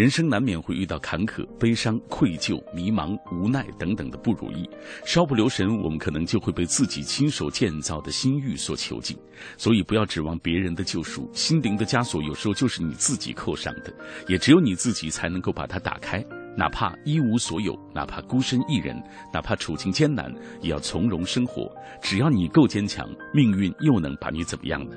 [0.00, 4.66] 人生难免会遇到坎坷、悲伤、愧疚、迷茫、无奈等等的不如意，
[5.04, 9.14] 稍不留神，我们可能就会被自己亲手建造的心欲所囚禁。
[9.58, 13.94] 所以，不要指望别人的救赎，心灵的枷锁有时候就是你自己扣上的，
[14.26, 16.24] 也只有你自己才能够把它打开。
[16.56, 18.98] 哪怕一无所有，哪怕孤身一人，
[19.34, 21.70] 哪怕处境艰难，也要从容生活。
[22.00, 24.96] 只要你够坚强，命运又能把你怎么样呢？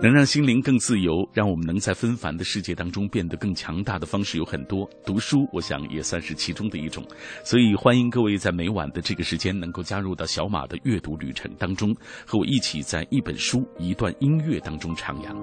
[0.00, 4.88] 能让心灵更自由，让我们能在纷繁的世界当中变得更强大的方式有很多。
[5.04, 7.04] 读书，我想也算是其中的一种。
[7.42, 11.92] 所以，欢迎各位在每晚的这个时间能够加入到小马的阅读旅程当中，
[12.24, 15.34] 和我一起在一本书、一段音乐当中徜徉。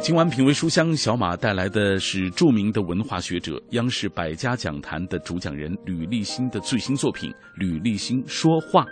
[0.00, 8.82] 今晚品味书香，小马带来的是著名的文化学者、央视百家讲坛的主讲人吕立新的最新作品《吕立新说话》。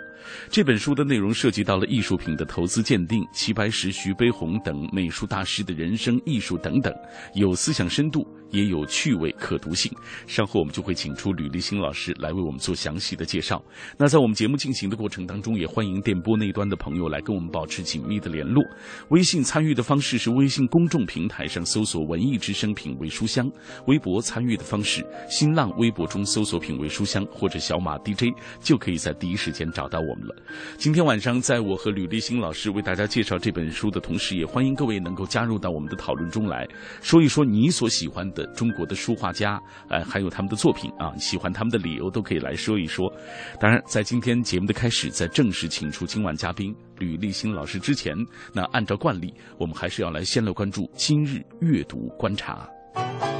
[0.49, 6.93] 这本书的内容涉及到了艺术品的投资鉴定、齐白石、徐悲鸿等美术大师的人生、艺术等等，
[7.33, 9.91] 有思想深度，也有趣味可读性。
[10.25, 13.61] 稍后我们就会请出吕立新老师来为我们做详细的介绍。
[13.97, 18.63] 那在我们节目进行的过程当中，也欢迎电波那端的朋友来跟我们保持紧密的联络。
[19.09, 23.51] 微信参与的方式是微信公众平台上搜索“文艺之声品味书香”，
[23.87, 30.13] 微博参与的方式，新浪微博中搜索“品味书香”或者“小马 DJ”，就可以在第一时间找到我。
[30.15, 30.35] 们了。
[30.77, 36.67] 今天晚上，在我和吕立新老师为大家介绍这本书的同时，也欢迎各位能够加入到我们的讨论中来，
[37.01, 43.11] 说一说你所喜欢的中国的书画家，呃，还有他们的作品啊，喜欢他们的理由都可以来说一说。
[43.59, 48.15] 当然，在今天节目的开始，在正式请出今晚嘉宾吕立新老师之前，
[48.53, 52.67] 那按照惯例，我们还是要来先来关注今日阅读观察。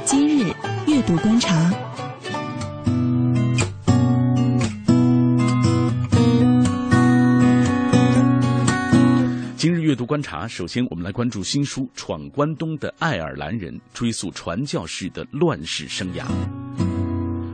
[0.04, 0.52] 今日
[0.86, 1.70] 阅读观察。
[9.64, 16.26] 今日阅读观察，首先我们来关注新书《闯关东的爱尔兰人》，追溯传教士的乱世生涯。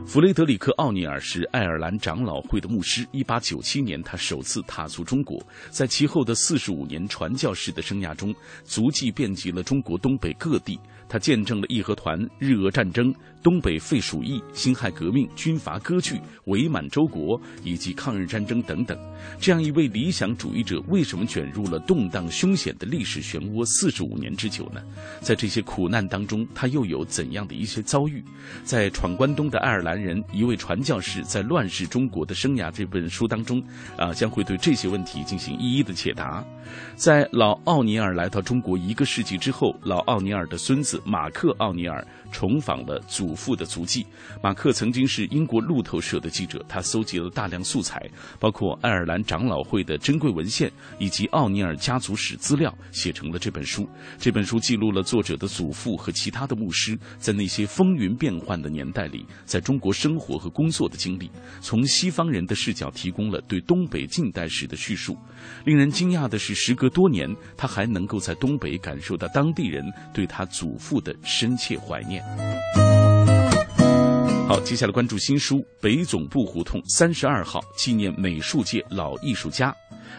[0.05, 3.07] 弗雷德里克·奥尼尔是爱尔兰长老会的牧师。
[3.13, 8.35] 一八九七年，他首次踏足中国，在其后的四十五年传教士的生涯中，
[8.65, 10.77] 足迹遍及了中国东北各地。
[11.07, 18.97] 他见证了义和团、日俄战争、东北废鼠疫、辛亥革命、军阀割据、伪满洲国以及抗日战争等等。
[19.39, 24.81] 这样一位理想主义者，为什么卷入了动荡凶险的历史漩涡四十五年之久呢？
[25.19, 28.23] 在这些苦难当中，他又有怎样的一些遭遇？
[28.63, 33.61] 在《闯关东的爱尔兰人：一位传教士在乱世中国的生涯》这本书当中，
[33.97, 36.43] 啊，将会对这些问题进行一一的解答。
[36.95, 41.01] 在老奥尼尔来到中国一个世纪之后，老奥尼尔的孙子。
[41.05, 44.05] 马克·奥尼尔重访了祖祖父的足迹。
[44.43, 47.97] 马克曾经是英国路透社的记者，他搜集了大量素材，
[48.41, 50.69] 包括爱尔兰长老会的珍贵文献
[50.99, 53.87] 以及奥尼尔家族史资料，写成了这本书。
[54.19, 61.31] 这本书记录了作者的祖父和其他的牧师在那些风云变幻的年代里，在中国生活和工作的经历，
[61.61, 65.17] 从西方人的视角提供了对东北近代史的叙述。
[65.63, 69.81] 令人惊讶的是，时隔多年，他还能够在东北感受到当地人
[70.13, 70.99] 对他祖父。
[71.03, 72.23] 的深切怀念。
[74.51, 79.73] 好，接下来关注新书《北总部胡同三十二号》，纪念美术界老艺术家。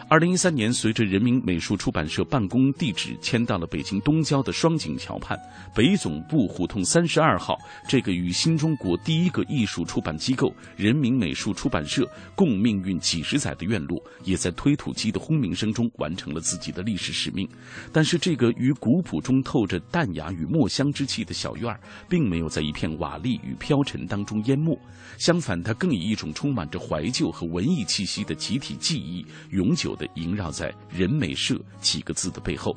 [0.09, 5.37] 二零一三年，随着人民美术出版社办公地址迁到了北京东郊的双井桥畔，
[5.75, 7.55] 北总部胡同三十二号
[7.87, 17.47] 这个与新中国第一个艺术出版机构人民美术出版社共命运几十载的院落，也在推土机的轰鸣声中完成了自己的历史使命。
[17.91, 21.79] 但是，这个与古朴中透着淡雅与墨香之气的小院儿，
[22.09, 24.77] 并没有在一片瓦砾与飘尘当中淹没，
[25.17, 29.93] 相反，它更以一种充满着怀旧和文艺气息的集体记忆永久。
[29.93, 32.75] 的萦绕在“人美社”几个字的背后，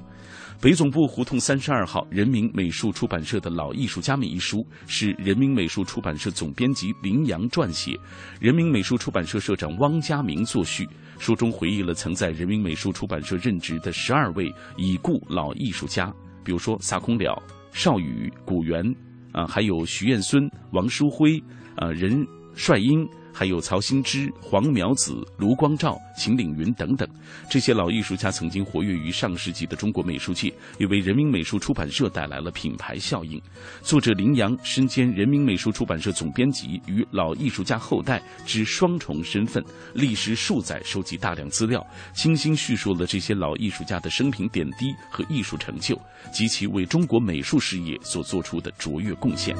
[0.60, 7.99] 北总部胡同三十二号人民美术出版社的老艺术家们一书是人民美术出版社总编辑林阳撰写，
[8.38, 10.87] 人民美术出版社社长汪家明作序。
[11.19, 16.12] 书中回忆了曾在人民美术出版社任职的十二位已故老艺术家，
[16.44, 17.42] 比如说萨空了、
[17.72, 18.94] 邵宇、古元，
[19.37, 21.38] 啊，还有徐彦孙、王书辉，
[21.77, 23.06] 啊，任帅英。
[23.38, 27.06] 还有曹新之、黄苗子、卢光照、秦岭云等等。
[27.50, 33.38] 这些老艺术家曾经活跃于上世纪的中国美术界，也为人民美术出版社带来了品牌效应。
[33.83, 39.62] 作者林阳身兼人民美术出版社总编辑与老艺术家后代之双重身份，
[39.93, 45.94] 历时数载收集大量资料，精心叙述了这些老艺术家的生平点滴和艺术成就
[46.33, 49.55] 及其为中国美术事业所做出的卓越贡献。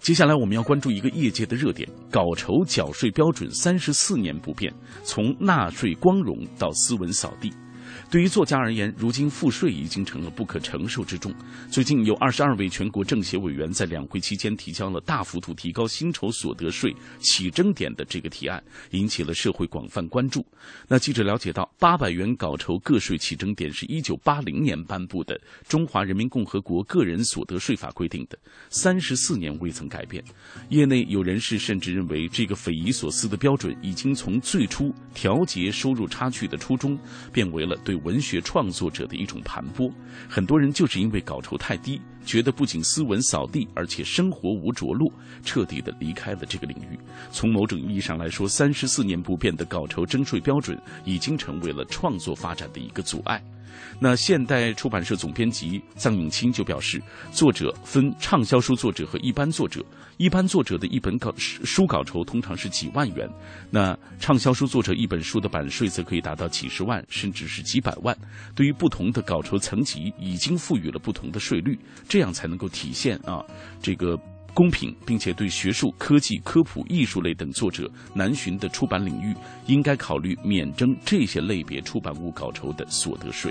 [0.00, 4.72] 接下来我们要关注一个业界的热点：稿酬缴税标准三十四年不变，
[5.02, 7.52] 从纳税光荣到斯文扫地。
[8.10, 11.32] 对于作家而言，如今赋税已经成了不可承受之重。
[11.70, 18.60] 最近有二十二位全国政协委员在两会期间提交了大幅度提高薪酬所得税起征点的这个提案，
[18.90, 20.44] 引起了社会广泛关注。
[20.88, 28.36] 那记者了解到，八百元稿酬个税起征点是一九八零年颁布的《中华人民共和国个人所得税法》规定的，
[28.70, 30.20] 三十四年未曾改变。
[30.70, 36.98] 业内有人士甚至认为，这个匪夷所思的标准已经从最初调节收入差距的初衷，
[37.32, 37.99] 变为了对。
[38.02, 39.92] 文学创作者的一种盘剥，
[40.28, 45.12] 很多人就是因为稿酬太低，觉得不仅斯文扫地，而且生活无着落，
[45.44, 46.98] 彻底的离开了这个领域。
[47.30, 53.42] 从某种意义上来说，三十四年不变的稿酬征税标准，已经成为了创作发展的一个阻碍。
[54.02, 57.00] 那现代出版社总编辑臧永清就表示，
[57.30, 59.84] 作者分畅销书作者和一般作者，
[60.16, 63.28] 一般作者的一本稿书稿酬通常是几万元，
[63.70, 68.16] 那畅销书作者一本书的版税则可以达到几十万，甚至是几百万。
[68.54, 73.44] 对于不同的稿酬层级，已经赋予了不同的税率，这样才能够体现啊
[73.82, 74.18] 这个。
[74.54, 79.34] 公平，并且对学术、科技、科普、艺术类等作者难寻的出版领域，
[79.66, 83.50] 应该考虑免征这些类别出版物稿酬的所得税。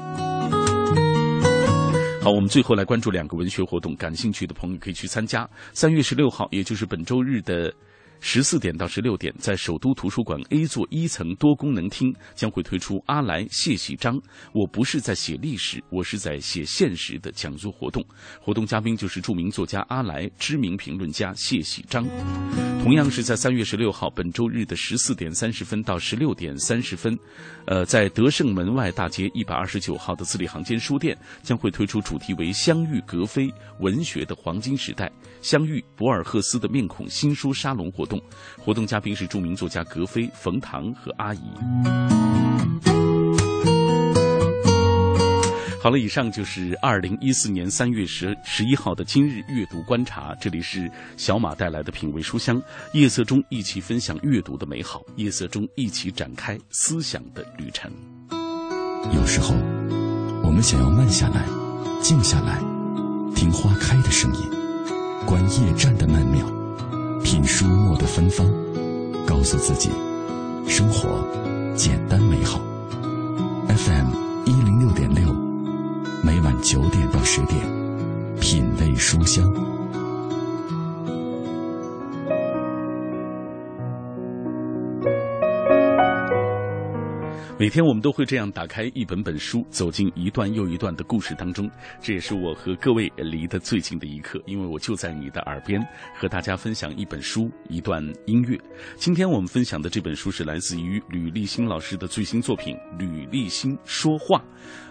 [2.21, 5.49] 好，我们最后来关注两个文学活动，感兴趣的朋友可以去参加。
[5.73, 7.73] 三月十六号，也就是本周日的。
[8.21, 14.21] 十四点到十六点，在首都图书馆 A 座一层多功能厅将会推出阿来谢喜章。
[14.53, 18.05] 我不是在写历史，我是在写现实的讲座活动。
[18.41, 22.05] 活动嘉宾就是著名作家阿来，知名评论家谢喜章。
[22.83, 27.17] 同样是在三月十六号，本周日的十四点三十分到十六点三十分，
[27.65, 33.49] 呃，在德胜门外大街一百二十九号的字里行间书店将会推出主题为“相遇格非
[33.79, 35.09] 文学的黄金时代”
[35.41, 38.08] 相遇博尔赫斯的面孔新书沙龙活。
[38.08, 38.21] 动动
[38.57, 41.39] 活动嘉宾是著名作家格非、冯唐和阿姨。
[45.81, 50.35] 好了，以上就是二零一四年三月十十一号的今日阅读观察。
[50.41, 52.61] 这里是小马带来的品味书香，
[52.91, 57.89] 夜色中一起分享阅读的美好，夜色中一起展开思想的旅程。
[59.15, 59.55] 有时候，
[60.43, 61.45] 我们想要慢下来，
[62.01, 62.59] 静下来，
[63.33, 64.41] 听花开的声音，
[65.25, 66.58] 观夜战的曼妙。
[67.23, 68.47] 品书墨的芬芳，
[69.25, 69.89] 告诉自己，
[70.67, 71.23] 生活
[71.75, 72.59] 简单美好。
[73.67, 74.07] FM
[74.45, 75.33] 一零六点六，
[76.23, 77.59] 每晚九点到十点，
[78.39, 79.68] 品味书香。
[87.59, 91.69] 每天我们都会这样打开一本本书，走进一段又一段的故事当中。
[91.99, 95.85] 这也是我和各位离得最近的一刻，因为我就在你的耳边，
[96.15, 98.57] 和大家分享一本书、一段音乐。
[98.95, 104.37] 今天我们分享的这本书是来自于吕立新老师的最新作品《吕立新说话》。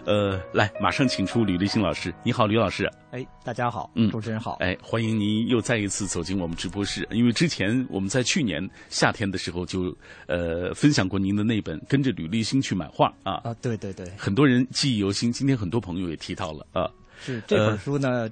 [0.05, 2.13] 呃，来，马上请出吕立新老师。
[2.23, 2.87] 你好，吕老师。
[3.11, 4.57] 哎，大家好，嗯，主持人好。
[4.59, 7.07] 哎，欢迎您又再一次走进我们直播室。
[7.09, 9.95] 因为之前我们在去年夏天的时候就
[10.27, 13.41] 呃分享过您的那本《跟着吕立新去买画》啊。
[13.43, 15.31] 啊，对对对，很多人记忆犹新。
[15.31, 16.89] 今天很多朋友也提到了啊。
[17.21, 18.29] 是这本书呢，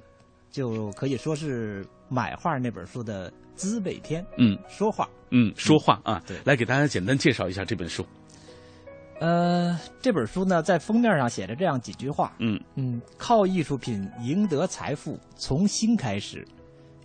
[0.50, 4.24] 就可以说是买画那本书的资北篇。
[4.38, 5.08] 嗯，说话。
[5.30, 6.22] 嗯，说话啊。
[6.26, 8.04] 对，来给大家简单介绍一下这本书。
[9.20, 12.32] 呃，这本书呢，在封面上写着这样几句话。
[12.38, 16.46] 嗯嗯，靠艺术品赢得财富，从新开始，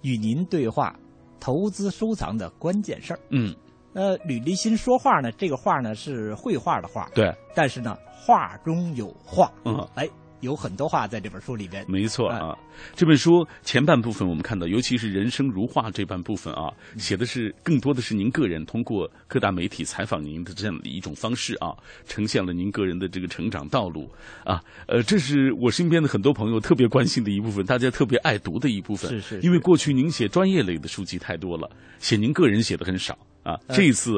[0.03, 0.95] 与您对话，
[1.39, 3.19] 投资收藏的关键事儿。
[3.31, 3.53] 嗯，
[3.93, 7.09] 呃，吕立新说话呢，这个话呢是绘画的画。
[7.13, 9.51] 对，但是呢，画中有画。
[9.65, 10.07] 嗯，哎。
[10.43, 12.53] 有很多话在这本书里边，没错啊。
[12.93, 21.71] 这本书前半部分我们看到，尤其是人生如画这半部分啊，写的是更多的是您个人通过各大媒体采访您的这样的一种方式啊，
[22.05, 24.11] 呈现了您个人的这个成长道路
[24.43, 24.61] 啊。
[24.85, 29.09] 呃，这是我身边的很多朋友特别关心的一部分，大家特别爱读的一部分。
[29.11, 29.39] 是是。
[29.39, 33.59] 因为过去您写专业类的书籍太多了，写您个人写的很少啊。
[33.69, 34.11] 这一次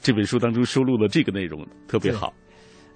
[0.00, 2.32] 这本书当中收录了这个内容，特别好。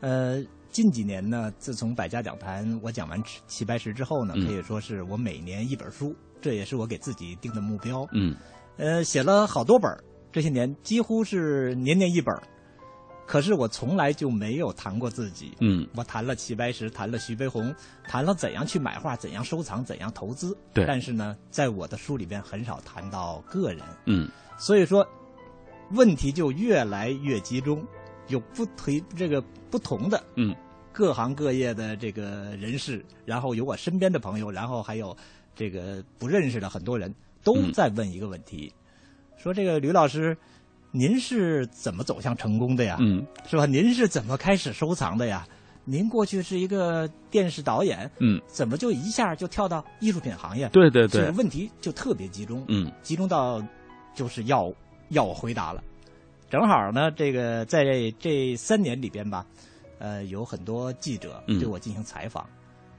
[0.01, 0.45] 呃。
[0.69, 8.07] 近几年呢，自从百家讲坛我讲完齐白石之后呢，可以说是我每年一本书，这也是我给自己定的目标。
[8.13, 8.37] 嗯，
[8.77, 9.91] 呃，写了好多本
[10.31, 12.35] 这些年几乎是年年一本
[13.27, 15.57] 可是我从来就没有谈过自己。
[15.63, 17.75] 嗯，我谈了齐白石，谈了徐悲鸿，
[18.05, 20.55] 谈了怎样去买画，怎样收藏，怎样投资。
[20.75, 20.85] 对。
[20.87, 23.83] 但是呢，在我的书里边很少谈到个人。
[24.05, 24.29] 嗯。
[24.59, 25.07] 所以说，
[25.91, 27.87] 问题就越来越集中，
[28.29, 29.41] 有不推这个
[29.71, 30.23] 不同的。
[30.37, 30.55] 嗯。
[30.93, 35.17] 各行各业的这个人士，然后有我身边的朋友，然后还有
[35.55, 37.15] 这个不认识的很多人
[37.45, 38.73] 都在问一个问题，
[39.37, 40.37] 说这个吕老师。
[40.93, 42.97] 您是怎么走向成功的呀？
[43.01, 43.67] 嗯，是吧？
[43.67, 45.47] 您是怎么开始收藏的呀？
[45.85, 50.67] 您过去是一个电视导演，嗯，怎么就一下就跳到艺术品行业？
[50.71, 53.63] 对对对，这个问题就特别集中，嗯，集中到
[54.15, 54.73] 就是要
[55.09, 55.83] 要我回答了。
[56.49, 57.85] 正好呢，这个在
[58.19, 59.45] 这三年里边吧，
[59.99, 62.49] 呃，有很多记者对我进行采访，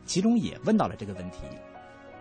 [0.05, 1.37] 其中也问到了这个问题，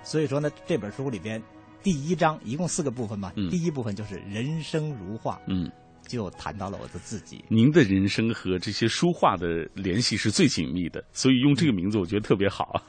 [0.03, 1.43] 所以说呢，这本书里边。
[1.83, 5.71] 第一章一共四个部分嘛，第一部分就是人生如画，嗯，
[6.09, 7.45] 就谈到了我的自己。
[7.49, 12.83] 您的人生和这些书画的联系是最紧密的，所以用这个名字我觉得特别好。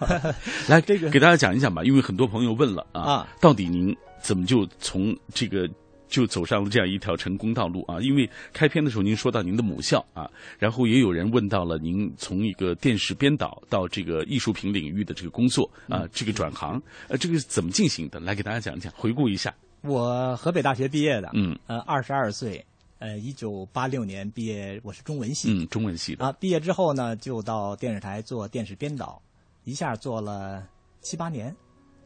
[0.67, 5.69] 来， 这个给大家讲一讲吧，因为很多朋友问了啊，到底您怎么就从这个。
[6.07, 7.99] 就走上了这样一条成功道路啊！
[8.01, 18.19] 因为开篇的时候您说到您的母校啊，然后也有人问到了您从一个电视编导到这个艺术品领域的这个工作啊，这个转行，呃，这个怎么进行的？
[18.19, 19.53] 来给大家讲讲，回顾一下。
[19.81, 22.65] 我河北大学毕业的，嗯，呃，二十二岁，
[22.99, 26.31] 呃，一九八六年毕业，我是中文系，嗯，中文系的啊。
[26.39, 29.21] 毕业之后呢，就到电视台做电视编导，
[29.65, 30.65] 一下做了
[31.01, 31.55] 七八年。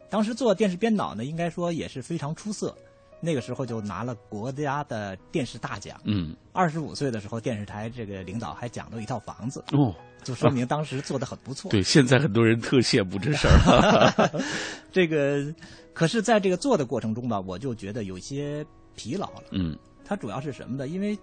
[0.10, 2.76] 当时做电视编导呢，应该说也是非常出色。
[3.22, 6.00] 那个时候就拿了国家的电视大奖。
[6.04, 9.64] 嗯，二十五岁的时候，电视台这个领导还奖了一套房子。
[9.72, 11.70] 哦，就说明当时做的很不错。
[11.72, 14.42] 对，现在很多人特羡慕这事儿。
[14.92, 15.54] 这个，
[15.94, 19.44] 可是在这个做的过程中吧，我就觉得有些疲劳了。
[19.52, 20.88] 嗯，它主要是什么呢？
[20.88, 21.18] 因为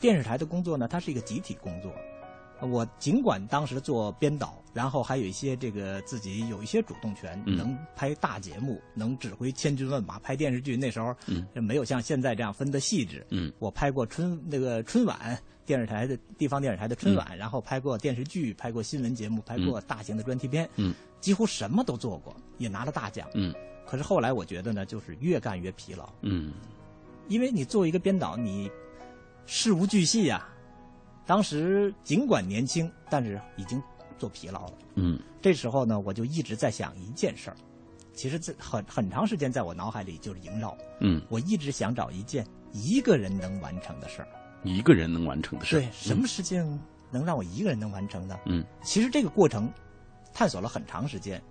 [0.00, 1.92] 电视台的工作呢，它是一个集体工作。
[2.62, 10.76] 我尽管当时做编导，然后还有一些这个自己有一些主动权，能拍大节目，能指挥千军万马拍电视剧。
[10.76, 11.14] 那时候
[11.54, 13.26] 没有像现在这样分的细致。
[13.58, 20.68] 我拍过春那个春晚电视台的地方电视台的春晚，然后拍过电视剧，拍过新闻节目，拍过大型的专题片，
[21.20, 23.28] 几乎什么都做过，也拿了大奖。
[23.84, 26.08] 可是后来我觉得呢，就是越干越疲劳。
[26.22, 26.52] 嗯
[27.28, 28.70] 因为你作为一个编导，你
[29.46, 30.48] 事无巨细呀。
[31.24, 33.80] 当时尽管年轻，但是已经
[34.18, 34.72] 做疲劳了。
[34.94, 37.56] 嗯，这时候呢，我就一直在想一件事儿，
[38.12, 40.76] 其实这很很长时间在我脑海里就是萦绕。
[41.00, 44.28] 嗯，我一直想找一件一个人能完成的事儿。
[44.64, 45.80] 一个人能完成的事儿。
[45.80, 46.78] 对，什么事情
[47.10, 48.38] 能让我一个人能完成呢？
[48.46, 49.72] 嗯，其实这个过程
[50.34, 51.42] 探索了很长时间。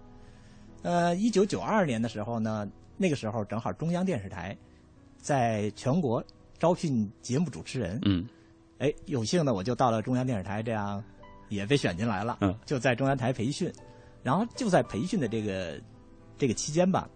[0.81, 4.57] 呃，一九九二年的时候呢，那个时候正好中央电视台
[5.17, 6.23] 在全国
[6.59, 7.99] 招聘节目主持人。
[8.03, 8.27] 嗯。
[8.81, 11.03] 哎，有幸呢，我就到了中央电视台，这样
[11.50, 12.39] 也被选进来了。
[12.41, 13.71] 嗯，就在中央台培训，
[14.23, 15.79] 然后就在培训的这个
[16.35, 17.07] 这个期间吧，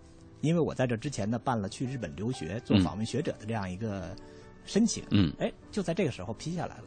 [0.41, 4.15] 因为我在这之前呢办了去日本留学做访问学者的这样一个
[4.63, 5.03] 申请。
[5.09, 6.83] 嗯，哎，就在这个时候批下来了。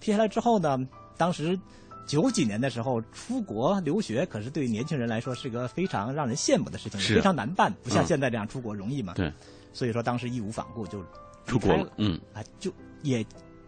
[0.00, 0.78] 批下来之后呢，
[1.18, 1.60] 当时
[2.06, 9.12] 九几年的时候出国留学，可是对于年轻人来说是个非常让人羡慕的事情，非常难办，不像现在这样出国容易嘛。
[9.12, 9.30] 对，
[9.74, 11.04] 所以说当时义无反顾就
[11.44, 11.92] 出国了。
[11.98, 13.22] 嗯，啊，就也。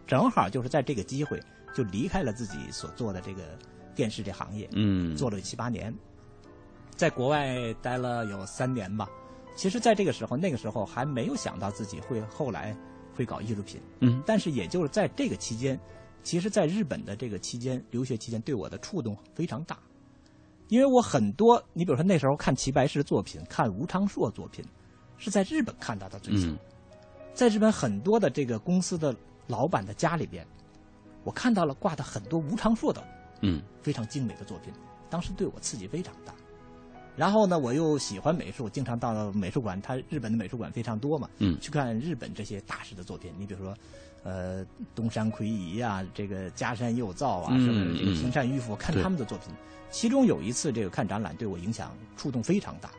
[0.07, 1.37] 正好就是在这个机会，
[1.75, 3.43] 就离开了自己所做的这个
[3.93, 5.93] 电视这行业，嗯，做了七八年，
[6.95, 9.09] 在国外待了有三年吧。
[9.55, 12.77] 其实，在这个时候，那个时候还没有想到自己会后来
[13.15, 14.21] 会搞艺术品，嗯。
[14.25, 15.77] 但是，也就是在这个期间，
[16.23, 19.77] 其实，在日本的这个期间，留学期间，对我的触动非常大，
[20.69, 24.63] 因为我很多，你比如说那时候看齐白石作品，看吴昌硕作品，
[25.17, 26.47] 是在日本看到的最早，
[27.33, 29.13] 在日本很多的这个公司的。
[29.47, 30.45] 老板的家里边，
[31.23, 33.03] 我看到了挂的很多吴昌硕的，
[33.41, 34.73] 嗯，非常精美的作品，
[35.09, 36.33] 当时对我刺激非常大。
[37.15, 43.33] 然后呢，我又喜欢美术，经常到美术馆，他日本的美术馆非常多嘛，嗯，去看日本这些大师的作品。
[43.39, 43.73] 你比如说，
[44.23, 44.63] 呃，
[44.93, 48.75] 东山魁夷啊，这个加山佑造啊，是不是这个平山玉夫？
[48.75, 49.51] 看他们的作品，
[49.89, 52.91] 其中有一次这个看展览，对我影响触动非常大。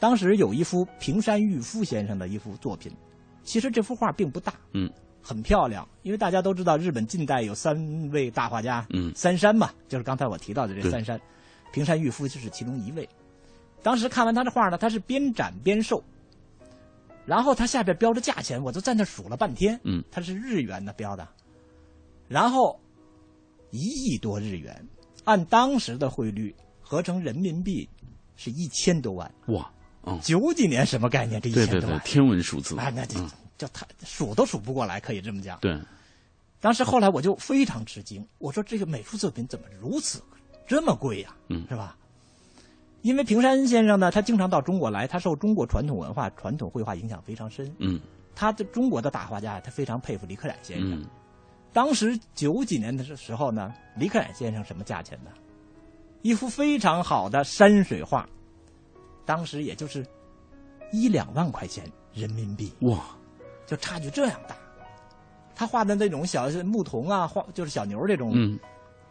[0.00, 2.90] 当时有一幅平山玉夫先生的一幅作品，
[3.42, 4.90] 其实这幅画并不大，嗯。
[5.26, 11.18] 很漂亮，因为大家都知道日本近代有三位大画家，嗯，三山嘛，就是刚才我提到的这三山，
[11.72, 13.08] 平山玉夫就是其中一位。
[13.82, 16.04] 当时看完他的画呢，他是边展边售，
[17.24, 21.26] 然后他下边标着价钱，我就在那数了半天，嗯，他是日元的标的，
[22.28, 22.78] 然后
[23.70, 24.86] 一亿多日元，
[25.24, 27.88] 按当时的汇率合成人民币
[28.36, 29.72] 是一千多万，哇，
[30.22, 31.40] 九几年什么概念？
[31.40, 32.92] 这一千多万，天文数字啊！
[32.94, 33.18] 那就
[33.56, 35.58] 就他数都数不过来，可以这么讲。
[35.60, 35.78] 对。
[36.60, 40.22] 当时后来我就非常吃惊，我说这个美术作品怎么如此
[40.66, 41.36] 这么贵呀？
[41.48, 41.96] 嗯，是吧？
[43.02, 47.70] 因为平山先生呢，他经常到中国来，他受中国传统文化、传统绘画影响非常深。
[47.78, 48.00] 嗯。
[48.34, 51.06] 他的中国的大画家，他非常佩服李可染先生。
[51.72, 55.30] 当时九几年的时候呢，李可染先生什么价钱呢？
[56.22, 58.26] 一幅非常好的山水画，
[59.26, 60.04] 当时也就是
[60.90, 61.84] 一两万块钱
[62.14, 62.72] 人民币。
[62.80, 63.04] 哇，
[63.66, 64.56] 就差距这样大。
[65.54, 68.58] 他画的那种小牧童啊，画就是小牛这种，嗯，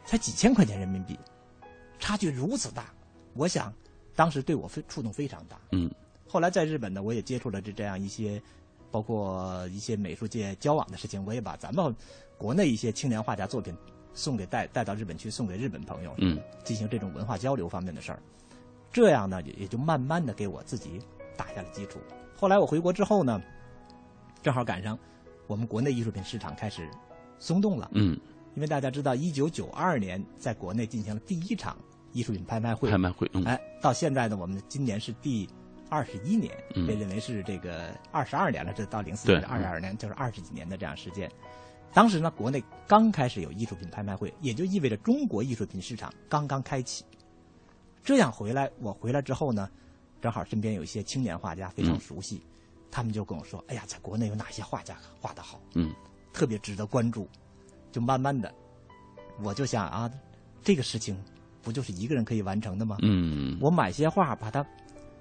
[0.05, 1.17] 才几千块钱人民币，
[1.99, 2.85] 差距如此大。
[3.33, 3.73] 我想，
[4.15, 5.57] 当时对我非触动非常大。
[5.71, 5.89] 嗯，
[6.27, 8.41] 后来在日本呢，我也接触了这这样一些。
[8.91, 11.95] 包括一些美术界交往的事情，我也把咱们
[12.37, 13.75] 国内一些青年画家作品
[14.13, 18.21] 送给带带到日本去，送给日本朋友，嗯，进行这种文化交流方面的事儿。
[18.91, 21.01] 这样呢，也也就慢慢的给我自己
[21.35, 21.97] 打下了基础。
[22.35, 23.41] 后来我回国之后呢，
[24.43, 24.99] 正好赶上
[25.47, 26.87] 我们国内艺术品市场开始
[27.39, 28.19] 松动了，嗯，
[28.53, 31.75] 因为大家知道，一九九二年在国内进行了第一场
[32.11, 35.49] 艺术品拍卖会，拍卖会，哎，到现在呢，我们今年是第。
[35.89, 36.51] 二十一年
[36.87, 41.29] 被认为是这个二十二年了，这到零四年二十二年就是二十几年的这样时间。
[41.93, 47.05] 当时呢，国内刚开始有艺术品拍卖会，也就意味着中国艺术品市场刚刚开启。
[48.03, 49.69] 这样回来，我回来之后呢，
[50.19, 52.41] 正好身边有一些青年画家非常熟悉，
[52.93, 55.59] 他们就跟我说：“哎呀，在国内有哪些画家画的好？
[55.73, 55.91] 嗯，
[56.31, 57.27] 特别值得关注。”
[57.91, 58.53] 就慢慢的，
[59.41, 60.11] 我就想啊，
[60.61, 61.17] 这个事情
[61.63, 62.97] 不就是一个人可以完成的吗？
[63.01, 64.63] 嗯，我买些画，把它。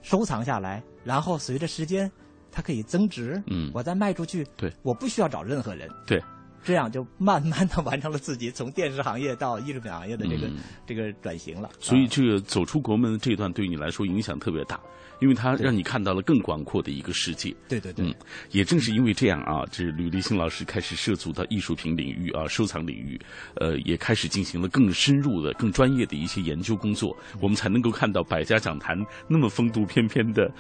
[0.03, 2.11] 收藏下来，然后随着时间，
[2.51, 3.41] 它可以增值。
[3.47, 4.45] 嗯，我再卖出去。
[4.57, 5.89] 对，我不需要找任何人。
[6.05, 6.21] 对，
[6.63, 10.51] 这样就慢慢的完成了自己从电视行业到艺术品行业的这个
[10.87, 11.71] 这个转型了。
[11.81, 14.81] 所以，这个走出国门这段对你来说影响特别大。
[15.21, 17.55] 因为它让你看到了更广阔的一个世界。
[17.69, 18.15] 对对对，嗯，
[18.51, 23.21] 也正是因为这样啊，这吕立新老师开始涉足到艺术品领域啊，收藏领域，
[23.55, 30.51] 呃，也开始进行了更深入的、更专业的一些研究工作，我们才能够看到百家讲坛那么风度翩翩的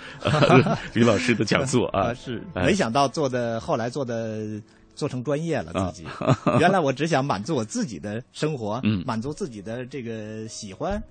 [0.94, 2.14] 吕老师的讲座啊。
[2.14, 4.62] 是，没想到做的后来做的
[5.02, 6.06] 做成专业了自己。
[6.60, 11.02] 原来我只想满足我自己的生活，满足自己的这个喜欢，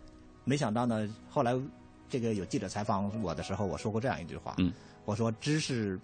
[0.45, 1.53] 没想到呢，后来。
[2.13, 4.53] 这个有记者采访我的时候，我说过这样一句话，
[5.05, 5.97] 我说知识，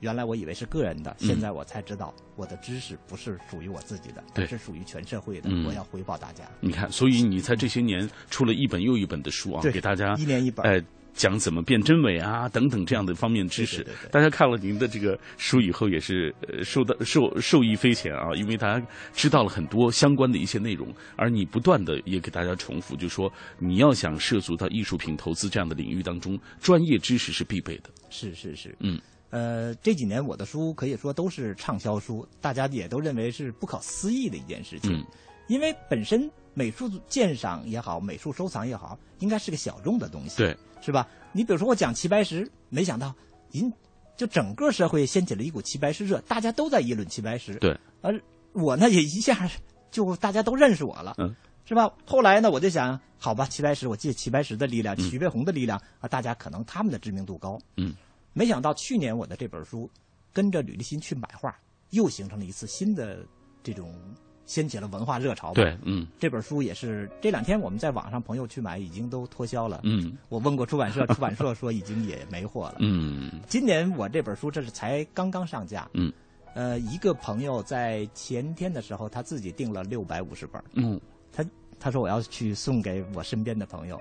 [0.00, 6.42] 原来我以为是个人的，现在我才知道，我的知识不是属于我自己的，是属于全社会的，我要回报大家。
[6.58, 10.84] 你看，所以你在这些年出了一本又一本的书啊，给大家一年一本。
[11.14, 27.90] 讲怎么辨真伪啊，等等这样的方面知识，大家看了您的这个书以后，也是受到受受益匪浅啊，因为大家知道了很多相关的一些内容，而你不断的也给大家重复，就说你要想涉足到艺术品投资这样的领域当中，专业知识是必备的。
[28.08, 35.04] 是是是，嗯，呃，这几年我的书可以说都是畅销书，大家也都认为是不可思议的一件事情，
[35.52, 40.38] 因为本身美术鉴赏也好，美术收藏也好，应该是个小众的东西。
[40.38, 40.56] 对。
[40.80, 41.06] 是吧？
[41.30, 43.14] 你比如说我讲齐白石，没想到，
[43.52, 43.72] 引
[44.16, 47.54] 就整个社会掀起了一股齐白石热，大家都在议论齐白石。
[47.60, 48.20] 对，而
[48.52, 49.48] 我呢也一下
[49.92, 51.32] 就大家都认识我了，嗯，
[51.64, 51.88] 是吧？
[52.04, 57.94] 后来呢，我就想，好吧，齐白石，我借齐白石的力量，徐悲鸿的力量啊，大家可能他们的知名度高，嗯，
[58.32, 59.88] 没想到去年我的这本书，
[60.32, 61.56] 跟着吕立新去买画，
[61.90, 63.24] 又形成了一次新的
[63.62, 63.94] 这种。
[64.44, 65.52] 掀起了文化热潮。
[65.54, 69.80] 对，嗯，这本书也是这两天我们在网上朋友去买，已经都脱销了。
[69.84, 72.76] 嗯，我问过出版社，出版社说已经也没货了。
[72.80, 75.88] 嗯，今年我这本书这是才刚刚上架。
[75.94, 76.12] 嗯，
[76.54, 80.62] 呃，一个朋友在前天的时候他自己订了六百五十本。
[80.74, 81.00] 嗯，
[81.32, 81.44] 他
[81.78, 84.00] 他说我要去送给我身边的朋友。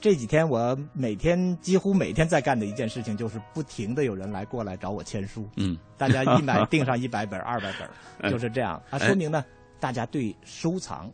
[0.00, 5.48] 这几天我每天几乎每天在干的一件事情就是不停的有人来过来找我签书。
[5.56, 7.72] 嗯，大家一买 订上一百本、二百
[8.20, 8.80] 本，就是这样。
[8.90, 9.44] 啊，说明呢。
[9.80, 11.12] 大家对收藏、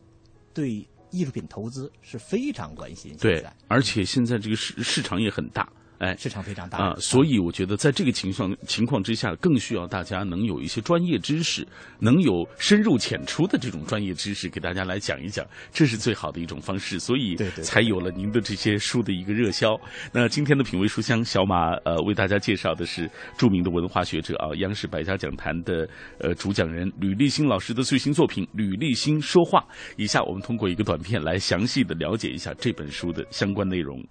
[0.52, 3.16] 对艺术品投资是非常关心。
[3.18, 5.70] 对，而且现在这个市市场也很大。
[6.04, 11.66] 哎，市场非常大啊，所以我觉得在这个情况情况之下，更需要大家能有一些专业知识，
[11.98, 17.00] 能有深入浅出的这种专业知识给大家来讲一讲，这是最好的一种方式。
[17.00, 19.74] 所以，才有了您的这些书的一个热销。
[20.12, 25.88] 那今天的品味书香，小马呃为大家介绍的是著名的文化学者啊，央视百家讲坛的
[26.18, 29.60] 呃主讲人吕立新老师的最新作品《吕立新说话》。
[29.96, 34.04] 以下我们通过一个短片来详细的了解一下这本书的相关内容。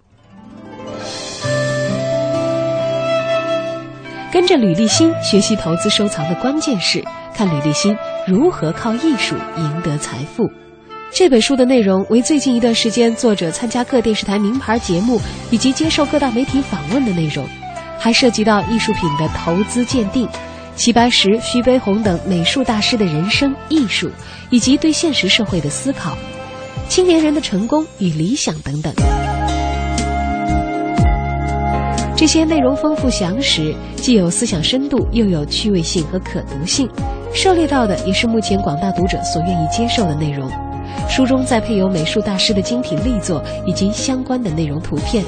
[4.34, 7.00] 跟着吕立新学习投资收藏的关键是
[7.36, 10.50] 看吕立新如何靠艺术赢得财富。
[11.12, 15.20] 这本书的内容为最近一段时间作者参加各电视台名牌节目
[15.52, 17.46] 以及接受各大媒体访问的内容，
[17.96, 20.28] 还涉及到艺术品的投资鉴定、
[20.74, 24.10] 齐白石、徐悲鸿等美术大师的人生、艺术
[24.50, 26.18] 以及对现实社会的思考、
[26.88, 28.92] 青年人的成功与理想等等。
[32.24, 36.88] 这些内容丰富详实，既有思想深度，又有趣味性和可读性，
[37.34, 40.50] 涉猎到的也是目前广大读者所愿意接受的内容。
[41.06, 45.22] 书中再配有美术大师的精品力作以及相关的内容图片。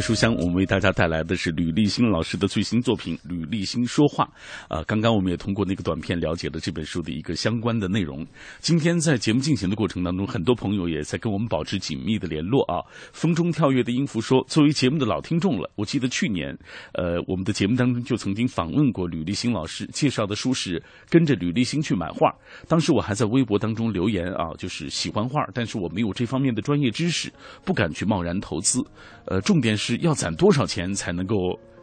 [0.00, 4.28] 书香，我们为大家带来的是吕立新老师的最新作品《吕立新说话》。
[4.74, 8.26] 啊，刚刚我们也通过那个短片了解了这本书的一个相关的内容。
[8.60, 12.84] 今天在节目进行的过程当中，很多朋友也在跟我们保持紧密的联络啊。
[13.12, 16.54] 风中跳跃的音符说：“作为节目的老听众了，我记得去年，
[16.92, 22.28] 呃，我们的节目当中就曾经访问过吕立新老师，介绍的书是《跟着吕立新去买画》。
[22.68, 27.32] 当时我还在微博当中留言啊，就是喜欢画，但是我没有这方面的专业知识，
[27.64, 28.84] 不敢去贸然投资。
[29.24, 29.78] 呃，重点。
[29.78, 31.36] 是要攒多少钱才能够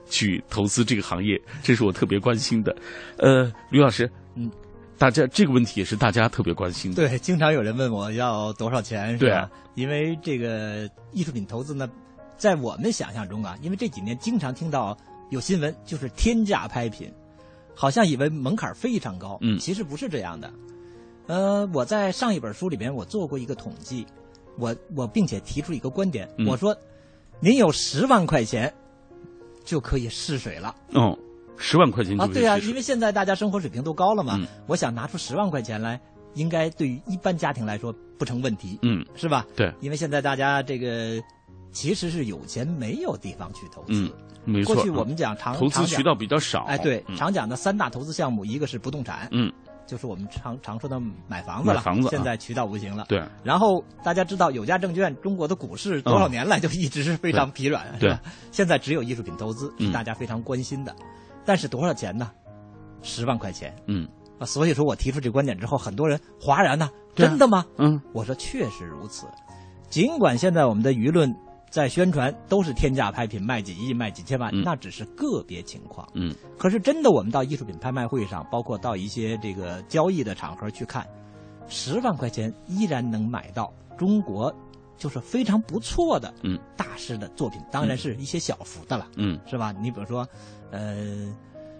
[0.09, 1.41] 去投资这个行业？
[1.63, 2.75] 这是我特别关心的。
[3.17, 4.49] 呃，吕老师，嗯，
[4.97, 7.07] 大家这个问题也是大家特别关心的。
[7.07, 9.49] 对，经常有人问我要多少钱，是吧？
[9.73, 11.89] 因为这个艺术品投资呢，
[12.37, 14.95] 在我们想象中啊，因为这几年经常听到
[15.31, 17.11] 有新闻，就是天价拍品，
[17.73, 19.37] 好像以为门槛非常高。
[19.41, 20.53] 嗯，其实不是这样的。
[21.27, 24.05] 呃，我在上一本书里边我做过一个统计，
[24.57, 26.77] 我我并且提出一个观点，我说。
[27.39, 28.73] 您有十万块钱，
[29.63, 30.75] 就可以试水了。
[30.93, 31.17] 哦，
[31.57, 34.39] 十万块钱啊，对啊，因为现在大家生活水平都高了嘛。
[34.67, 35.99] 我想拿出十万块钱来，
[36.33, 38.79] 应该对于一般家庭来说不成问题。
[38.81, 39.45] 嗯，是吧？
[39.55, 41.21] 对，因为现在大家这个
[41.71, 43.93] 其实是有钱没有地方去投资。
[43.93, 44.11] 嗯，
[44.45, 44.73] 没错。
[44.73, 46.63] 过去我们讲常投资渠道比较少。
[46.63, 49.27] 哎，对，常讲的三大投资项目，一个是不动产。
[49.31, 49.51] 嗯。
[49.85, 53.05] 就是我们常常说的买房子了，房子现在渠道不行了。
[53.07, 53.23] 对。
[53.43, 58.21] 然后大家知道有价证券，中国的股市多少年来就一直是非常疲软，是吧？
[58.51, 60.95] 现在只有艺术品投资是大家非常关心的，
[61.45, 62.31] 但是多少钱呢？
[63.01, 63.75] 十万块钱。
[63.87, 64.07] 嗯。
[64.39, 67.65] 啊，所以说我提出这个观点之后，很多人哗然呢，真的吗？
[67.77, 68.01] 嗯。
[68.13, 69.27] 我说确实如此，
[69.89, 71.35] 尽管现在我们的舆论。
[71.75, 76.07] 在宣传都是天价拍品，卖几亿、卖几千万，那只是个别情况。
[76.13, 81.05] 嗯，可是真的，我们到艺术品拍卖会上，包括到一些这个交易的场合去看，
[81.67, 84.55] 十万块钱依然能买到中国
[84.97, 89.05] 就是非常不错的嗯大师的作品，当然是一些小幅的了。
[89.17, 89.73] 嗯，是吧？
[89.81, 90.25] 你比如说，
[90.71, 91.27] 呃，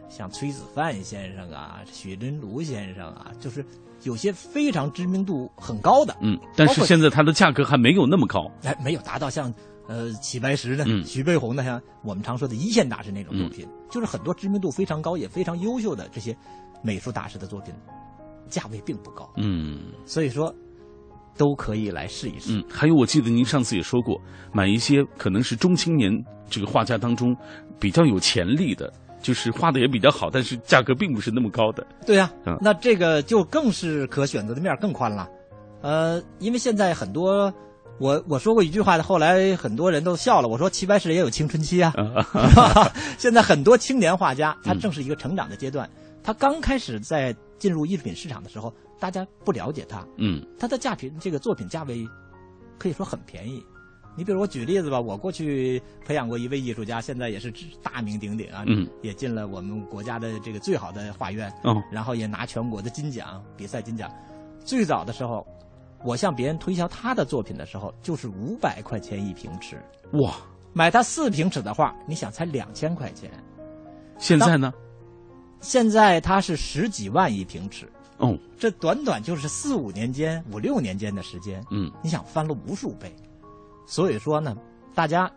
[0.09, 3.65] 像崔子范先生啊、许真如先生啊，就是
[4.03, 6.13] 有些非常知名度很高的。
[6.19, 9.49] 嗯，但是现在它的价格还没有那么高，哎，没有达到像。
[9.87, 16.35] 呃，齐白石的，徐悲鸿的，像我们常说的一线大师那种作品，就是很多知名度非常高也非常优秀的这些
[16.81, 17.71] 美术大师的作品，
[18.49, 19.29] 价位并不高。
[19.37, 20.51] 嗯，所以说
[21.37, 22.57] 都可以来试一试。
[22.57, 24.19] 嗯，还有我记得您上次也说过，
[24.51, 26.11] 买一些可能是中青年
[26.49, 27.35] 这个画家当中
[27.79, 31.85] 比较有潜力的，就是画的也比较好，但是价格并不是那么高的。
[32.07, 35.29] 对呀，那这个就更是可选择的面更宽了。
[35.83, 37.53] 呃，因为现在很多。
[37.97, 40.47] 我我说过一句话的，后来很多人都笑了。
[40.49, 41.93] 我说齐白石也有青春期啊，
[43.17, 45.89] 现在很多青年画家，他正是一个成长的阶段。
[46.21, 52.05] 他刚开始在进入艺术品市场的时候，大家不了解他，嗯，他的价品这个作品价位
[52.77, 53.63] 可以说很便宜。
[54.17, 64.11] 你比如我举例子吧，我过去培养过一位艺术家，现在也是大名鼎鼎啊，嗯，也进了我们国家的这个最好的画院，嗯，然后也拿全国的金奖比赛金奖。
[64.65, 65.47] 最早的时候。
[66.03, 69.77] 我向别人推销他的作品的时候，就是五百块钱一平尺。
[70.13, 70.35] 哇！
[70.73, 73.31] 买他四平尺的画，你想才两千块钱。
[74.17, 74.73] 现在呢？
[75.61, 77.89] 现在他是十几万一平尺。
[78.17, 81.63] 哦，这短短就是四五年间、五六年间的时间。
[81.71, 83.13] 嗯，你想翻了无数倍。
[83.87, 84.55] 所以说呢，
[84.93, 85.31] 大家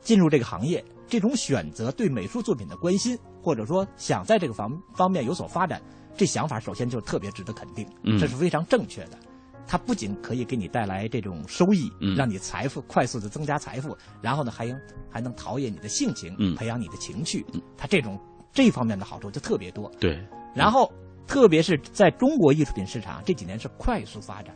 [0.00, 5.82] 进入这个行业，这种选择对美术作品的关心，或者说想在这个方方面有所发展，
[6.16, 7.84] 这想法首先就特别值得肯定。
[8.04, 9.18] 嗯，这是非常正确的。
[9.66, 14.68] 它不仅可以给你带来这种收益，让你财富快速的增加财富，然后呢，还
[15.10, 17.44] 还能陶冶你的性情，培养你的情趣。
[17.76, 18.18] 它这种
[18.52, 19.90] 这方面的好处就特别多。
[19.98, 20.24] 对。
[20.54, 20.90] 然后，
[21.26, 24.54] 特别是在中国艺术品市场这几年是快速发展。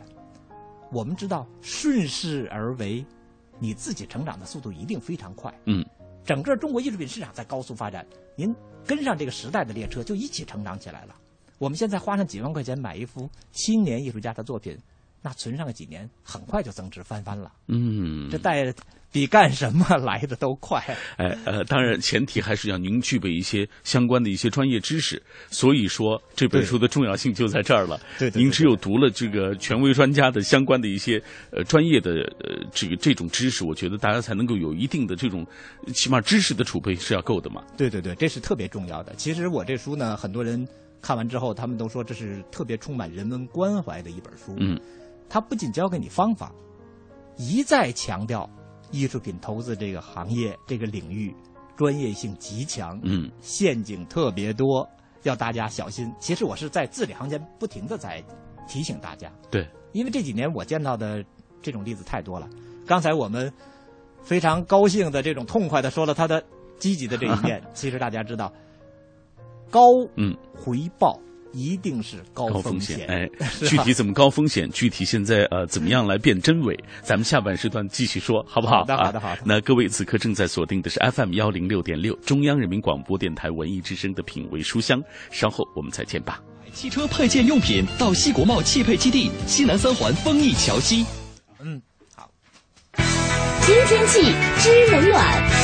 [0.91, 3.05] 我们知道顺势而为，
[3.59, 5.53] 你自己成长的速度一定非常快。
[5.65, 5.85] 嗯。
[6.23, 11.15] 整个中国艺术品市场在高速发展，您跟上这个时代的列车，就一起成长起来了。
[11.57, 14.77] 我们现在花上几万块钱买一幅青年艺术家的作品。
[15.21, 17.51] 那存上个几年，很快就增值翻番了。
[17.67, 18.73] 嗯，这带
[19.11, 20.79] 比干什么来的都快。
[21.17, 25.21] 哎呃，当然前提还是要您具备一些相关的一些专业知识。
[25.49, 27.99] 所以说这本书的重要性就在这儿了。
[28.17, 35.45] 对，您只有读了这个权威专家的相关的一些呃专业的呃这个这种知识，我觉得大家才能够有一定的这种
[35.93, 37.61] 起码知识的储备是要够的嘛。
[37.75, 39.13] 对对对，这是特别重要的。
[39.17, 40.65] 其实我这书呢，很多人
[41.01, 44.55] 看完之后，他们都说这是特别充满人文关怀的一本书。
[44.57, 44.79] 嗯，
[45.31, 46.51] 它不仅教给你方法，
[47.37, 48.49] 一再强调。
[48.91, 51.33] 艺术品投资这个行业这个领域，
[51.77, 54.85] 专业性极强，嗯，陷阱特别多，
[55.23, 56.13] 要大家小心。
[56.19, 58.21] 其实我是在字里行间不停的在
[58.67, 61.23] 提醒大家，对，因为这几年我见到的
[61.61, 62.49] 这种例子太多了。
[62.85, 63.49] 刚才我们
[64.21, 66.43] 非常高兴的这种痛快的说了他的
[66.77, 68.51] 积极的这一面， 其实大家知道，
[69.69, 69.81] 高
[70.17, 71.17] 嗯回报。
[71.53, 73.29] 一定是高风险， 哎，
[73.67, 74.69] 具体怎么高风险？
[74.71, 76.77] 具体现在呃怎么样来辨真伪？
[77.01, 78.79] 咱们下半时段继续说，好不好？
[78.79, 79.41] 好的，好的，好的。
[79.45, 86.41] 那各位此刻正在锁定的是 FM 幺零六点六中央人民广播电台文艺之声的品味书香，稍后我们再见吧。
[86.73, 91.05] 汽车配件用品到西国贸汽配基地西南三环丰益桥西。
[91.59, 91.81] 嗯，
[92.15, 92.31] 好。
[93.61, 94.21] 新天气
[94.59, 95.60] 知冷暖。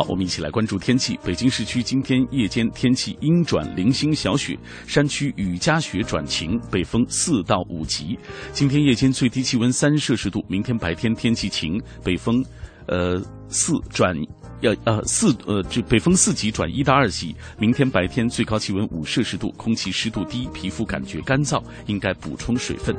[0.00, 1.20] 好，我们一起来关注天气。
[1.22, 8.18] 北京市区今天夜间天气阴转零星小雪，山区雨夹雪转晴，北风四到五级。
[8.50, 12.42] 今天夜间最低气温三摄氏度，明天白天天气晴，北风，
[12.86, 14.16] 呃四转
[14.62, 17.36] 要呃四呃这北风四级转一到二级。
[17.58, 22.96] 明天白天最高气温五摄氏度，空气湿度低，皮肤感觉干燥，应该补充水分。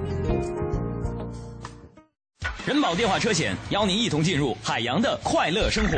[2.63, 5.97] 人保电话车险邀您一同进入海洋的快乐生活。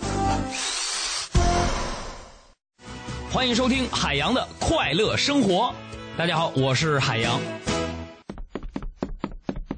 [3.33, 5.73] 欢迎收听海洋的快乐生活。
[6.17, 7.39] 大家好，我是海洋。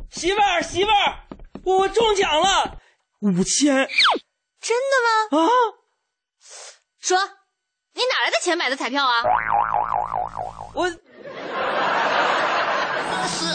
[0.10, 1.20] 媳妇儿，媳妇儿，
[1.64, 2.80] 我我中奖了
[3.20, 3.76] 五千，
[4.60, 5.44] 真的吗？
[5.44, 5.48] 啊！
[7.00, 7.16] 说，
[7.94, 9.22] 你哪来的钱买的彩票啊？
[10.74, 10.92] 我。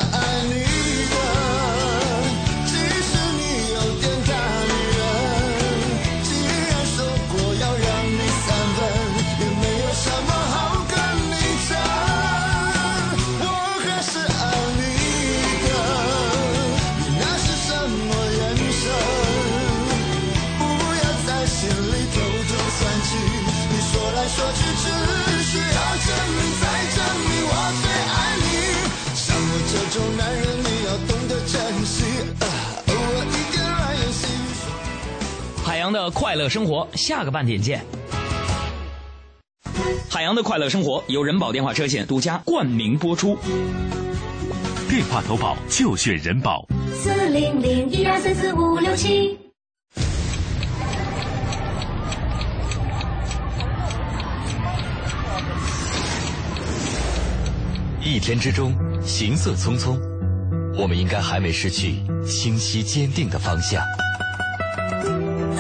[36.09, 37.85] 的快乐生活，下个半点见。
[40.09, 43.37] 海洋的快乐生活由人保电话车险独家冠名播出。
[44.89, 46.67] 电话投保就选人保。
[46.95, 49.39] 四零零一二三四五六七。
[58.03, 59.99] 一天之中，行色匆匆，
[60.75, 63.83] 我们应该还没失去清晰坚定的方向。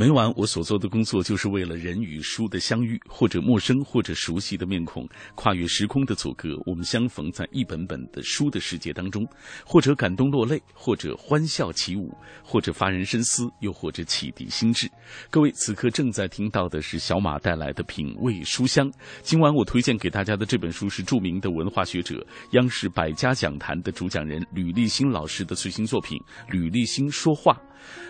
[0.00, 9.28] 每晚我所做的工作，就是为了人与书的相遇，或者陌生，或者熟悉的面孔，跨越时空的阻隔，我们相逢在一本本的书的世界当中，
[9.62, 12.10] 或者感动落泪，或者欢笑起舞，
[12.42, 14.90] 或者发人深思，又或者启迪心智。
[15.28, 18.90] 各位，此刻正在听到的是小马带来的品味书香。
[19.20, 26.16] 今晚我推荐给大家的这本书是著名的文化学者、央视百家讲坛的主讲人吕立新老师的最新作品
[26.50, 27.52] 《吕立新说话》。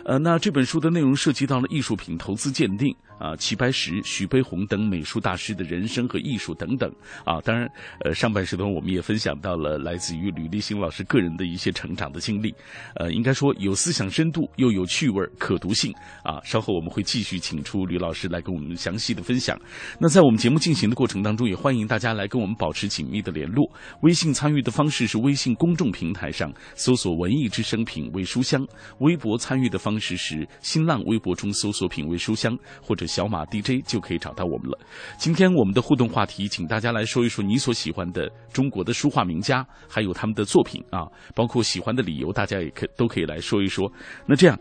[0.05, 6.91] 呃，那这本书的内容涉及到了艺术品投资鉴定啊，齐白石、徐悲鸿等美术大师的人生和艺术等等
[7.25, 7.41] 啊。
[7.43, 7.69] 当然，
[8.01, 12.53] 呃，上半时段我们也分享到了来自于吕立新老师个人的一些成长的经历，
[12.97, 15.93] 呃，应该说有思想深度，又有趣味、可读性
[16.25, 16.41] 啊。
[16.43, 19.61] 稍后我们会继续请出吕老师来跟我们详细的分享。
[19.99, 23.71] 那在我们节目进行的过程当中，也欢迎大家来跟我们保持紧密的联络。
[24.01, 28.67] 微信参与的方式是微信公众平台上搜索“文艺之声品味书香”，
[29.01, 34.79] 微博参与的方式是新浪微博中搜索“品味书香”或者“小马 DJ” 就可以找到我们了。
[35.19, 43.91] 今天我们的互动话题，请大家来说一说你所喜欢的中国的书画名家，还有他们的作品啊，包括喜欢的理由，大家也可都可以来说一说。
[44.27, 44.57] 那这样，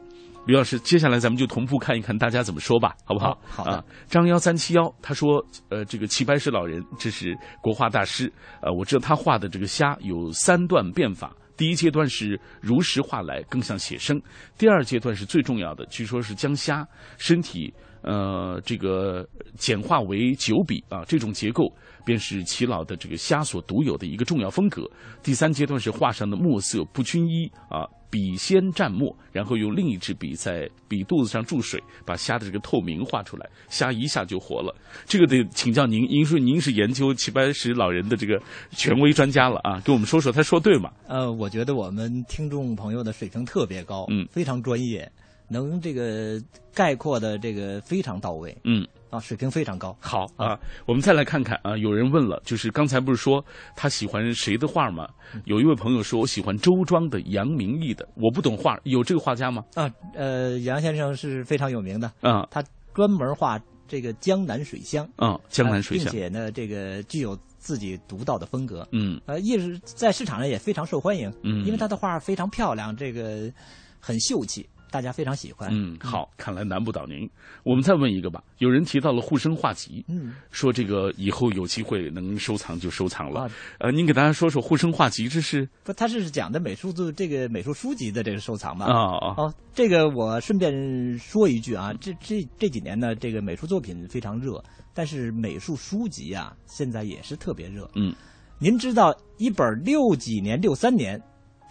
[0.47, 3.37] 吕老师，接下来咱们就同步看一看大家怎么说吧，好不好？
[3.47, 3.83] 好啊。
[4.07, 8.33] 张幺三七幺他说：“呃，这个齐白石老人，这是国画大师。
[8.61, 14.17] 呃，我知道他画的这个虾有三段变法。”第一阶段是如实画来，更像写生；
[14.57, 21.69] 第二阶段是最重要的，据说是将虾身体呃这个简化为九笔啊，这种结构
[22.05, 24.89] 便是齐老的这个虾所独有的一个重要风格。
[25.21, 27.83] 第三阶段是画上的墨色不均一啊。
[28.09, 34.75] 笔先蘸墨，然后用另一支笔在笔肚子上注水，把虾的这个透明画出来，虾一下就活了。
[35.05, 38.41] 这个得请教您，您说您是研究齐白石老人的这个
[38.71, 40.91] 权威专家了啊，给我们说说他说对吗？
[41.07, 45.09] 呃，我觉得我们听众朋友的水平特别高，嗯，非常专业，
[45.47, 46.41] 能这个
[46.73, 48.87] 概括的这个非常到位，嗯。
[49.09, 49.95] 啊，水平非常高。
[49.99, 53.43] 好啊，我们再来看看啊，有人问了，就是刚才不是说
[53.75, 55.07] 他喜欢谁的画吗？
[55.45, 59.63] 有一位朋友说我喜欢周庄的杨明义的，我不懂画，有这个画家吗？
[59.75, 68.87] 啊，呃，杨先生是非常有名的啊，他专门画这个江南水乡啊，江南水乡，并且呢，这个具有自己独到的风格。
[68.91, 71.31] 嗯，呃，一直在市场上也非常受欢迎。
[71.43, 73.51] 嗯，因为他的画非常漂亮，这个
[73.99, 74.67] 很秀气。
[74.91, 75.69] 大家非常喜欢。
[75.71, 77.29] 嗯，好，看来难不倒您。
[77.63, 78.43] 我们再问一个吧。
[78.57, 83.49] 有人提到了护生画集，嗯，说这个以后有机会能收藏就收藏了。
[83.79, 85.93] 呃，您给大家说说护生画集，这是不？
[85.93, 88.85] 他是讲的美术的这个美术书籍的这个收藏嘛？
[88.85, 89.33] 啊啊！
[89.37, 97.89] 哦，这个我顺便说一句啊，这这这几年呢，这个美术作品非常热，但是美术书籍啊，现在也是特别热。
[97.95, 98.13] 嗯，
[98.59, 101.21] 您知道一本六几年、六三年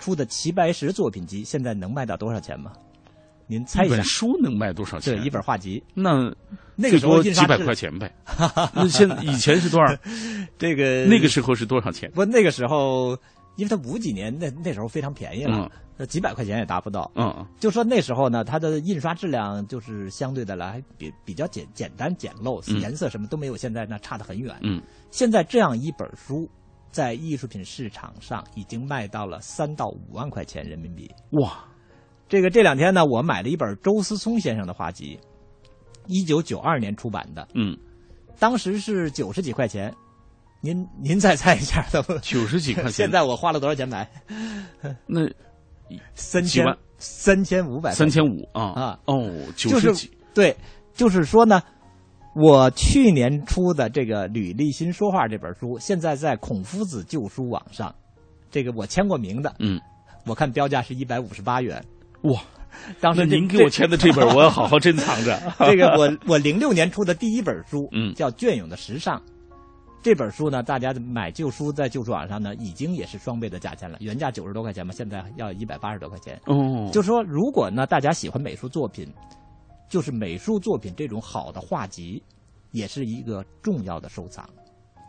[0.00, 2.72] 出的齐白石作品集，现在能卖到多少钱吗？
[3.48, 5.16] 您猜一下，书能卖多少钱？
[5.16, 6.30] 对，一本画集，那
[6.76, 8.14] 那个时候几百块钱呗。
[8.74, 9.96] 那现以前是多少？
[10.58, 12.10] 这个那个时候是多少钱？
[12.12, 13.18] 不，那个时候，
[13.56, 17.10] 因为它五几年，那那时候非常便宜了，那几百块钱也达不到。
[17.14, 24.54] 嗯，就说那时候呢，它的印刷质量就是相对的来比比较简简单简陋，颜色什么都没有现在那差得很远。
[24.62, 26.46] 嗯，现在这样一本书，
[26.90, 31.10] 在艺术品市场上已经卖到了三到五万块钱人民币。
[31.30, 31.64] 哇！
[32.28, 35.18] 这个这两天呢，我买了一本周思聪先生的画集，
[36.06, 37.48] 一九九二年出版的。
[37.54, 37.76] 嗯，
[38.38, 39.94] 当时是九十几块钱，
[40.60, 41.86] 您您再猜一下，
[42.20, 42.92] 九十几块钱。
[42.92, 44.06] 现在我花了多少钱买？
[45.06, 45.22] 那
[46.14, 46.66] 三千
[46.98, 50.54] 三千五百三千五啊啊哦，九十几对，
[50.92, 51.62] 就是说呢，
[52.34, 57.94] 我去年出的这个《吕立新说话》这本书，现在在孔夫子旧书网上，
[58.50, 59.54] 这个我签过名的。
[59.60, 59.80] 嗯，
[60.26, 61.82] 我看标价是一百五十八元。
[62.22, 62.40] 哇，
[63.00, 65.40] 当时您给我签的这本，我要好好珍藏着。
[65.60, 69.18] 这个我 我零六年出的第一本书，嗯，叫《隽永的时尚》。
[70.00, 76.40] 这本书呢，大家买旧书在旧书网上呢，已经也是双倍的价钱了，原价九十多块钱嘛，现在要一百八十多块钱。
[76.46, 79.12] 哦，就说如果呢，大家喜欢美术作品，
[79.88, 82.22] 就是美术作品这种好的画集，
[82.70, 84.48] 也是一个重要的收藏。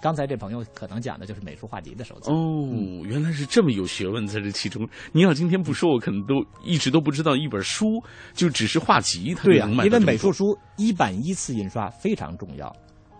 [0.02, 4.88] 刚才这朋友可能讲的就是美术画集的收藏哦，原来是这么有学问在这其中。
[5.12, 8.02] 您要今天不说，我可能都一直都不知道一本书
[8.34, 12.74] 就只是画集，它对啊，因为美术书一版一次印刷非常重要。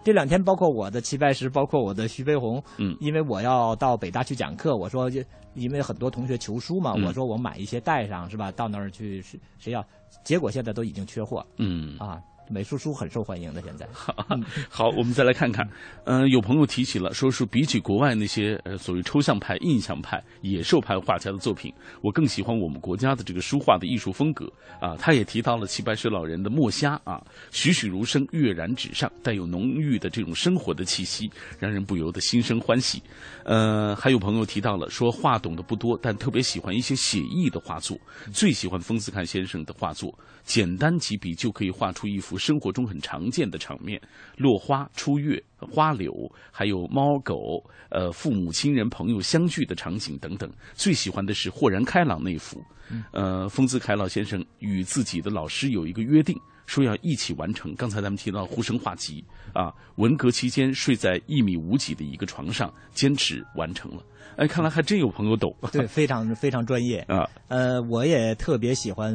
[0.04, 5.12] 这两天包括我的齐白石，包括我的徐悲鸿，嗯，因为我要到北大去讲课，我说
[5.56, 8.50] 因为很多同学求书嘛，我说我买一些带上是吧？
[8.54, 9.86] 到那儿去谁谁要？
[10.24, 12.18] 结果现在都已经缺货，嗯啊。
[12.50, 13.62] 美术书很受欢迎的。
[13.62, 13.88] 现在，
[14.70, 15.68] 好，我们再来看看。
[16.06, 21.72] 嗯，有朋友提起了，说是比起国外那些呃所谓抽象派、印象派、野兽派画家的作品，
[22.02, 24.96] 我更喜欢我们国家的这个书画的艺术风格啊。
[24.98, 27.22] 他也提到了齐白石老人的墨虾啊，
[27.52, 31.30] 栩栩如生，跃然纸上，带有浓郁的这种生活的气息，
[31.60, 33.04] 让人不由得心生欢喜。
[33.44, 37.96] 呃，还有朋友提到了，说画懂得不多，但特别喜欢一些写意的画作，
[38.32, 44.02] 最喜欢丰子恺先生的画作，简单几笔就可以画出一幅生活中很常见的场面：
[44.38, 46.12] 落花、初月、花柳，
[46.52, 50.50] 还有猫狗，呃，父母亲人朋友相聚的场景等等。
[50.74, 52.64] 最喜欢的是豁然开朗那幅。
[53.12, 56.36] 呃，丰子恺老先生与自己的老师有一个约定。
[56.66, 57.74] 说要一起完成。
[57.74, 59.26] 刚才咱们提到《呼声画集》
[59.60, 64.04] 啊，文革期间睡在一米五几的一个床上，坚持完成了。
[64.36, 65.52] 哎，看来还真有朋友懂。
[65.72, 67.28] 对，非常非常专业 啊。
[67.48, 69.12] 呃，我也特别喜欢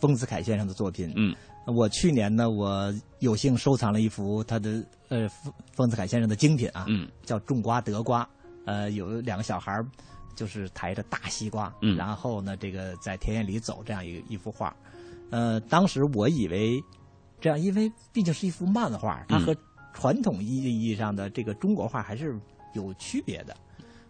[0.00, 1.12] 丰子恺先生的作品。
[1.14, 1.32] 嗯，
[1.66, 8.22] 我去年呢，我有幸收藏了一幅他的呃丰丰子恺先生的精品啊，嗯，叫《种瓜得瓜》。
[8.64, 9.86] 呃，有两个小孩儿
[10.34, 14.74] 就是抬着大西瓜，嗯，然后呢，这个在田野里走，这样一一幅画。
[15.30, 16.82] 呃，当时我以为。
[17.38, 19.54] 这样，因为毕竟是一幅漫画，它和
[19.92, 22.34] 传统意义上的这个中国画还是
[22.72, 23.54] 有区别的。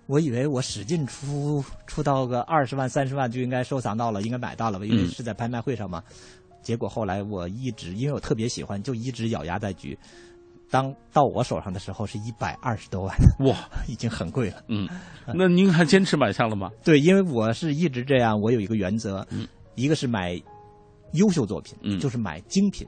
[0.06, 4.86] 我以为我使劲出出到个二十万、三十万就应该收藏到了，应该买到了吧？
[4.86, 6.02] 因为是在拍卖会上嘛。
[6.66, 9.96] 结果后来我一直，因为我特别喜欢，就一直咬牙在举。
[10.68, 13.56] 当到我手上的时候，是一百二十多万，哇，
[13.86, 14.64] 已经很贵了。
[14.66, 14.88] 嗯，
[15.32, 16.68] 那您还坚持买下了吗？
[16.82, 19.24] 对，因为我是一直这样，我有一个原则，
[19.76, 20.32] 一个是买
[21.12, 22.84] 优秀作品，就是买精品。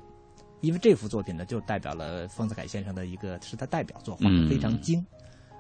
[0.61, 5.01] 因为这幅作品呢，就代表了丰子恺先生的一个是他代表作，画的非常精。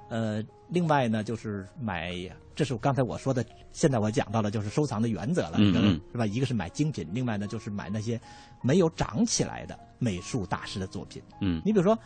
[0.08, 2.12] 呃，另外呢，就是买，
[2.54, 6.26] 这是我刚才我说的，现在我讲到了就是收藏的原则了，嗯是吧？
[6.26, 8.20] 一个是买精品，另外呢就是买那些
[8.62, 11.22] 没有长起来的美术大师的作品。
[11.40, 11.98] 嗯，你比如说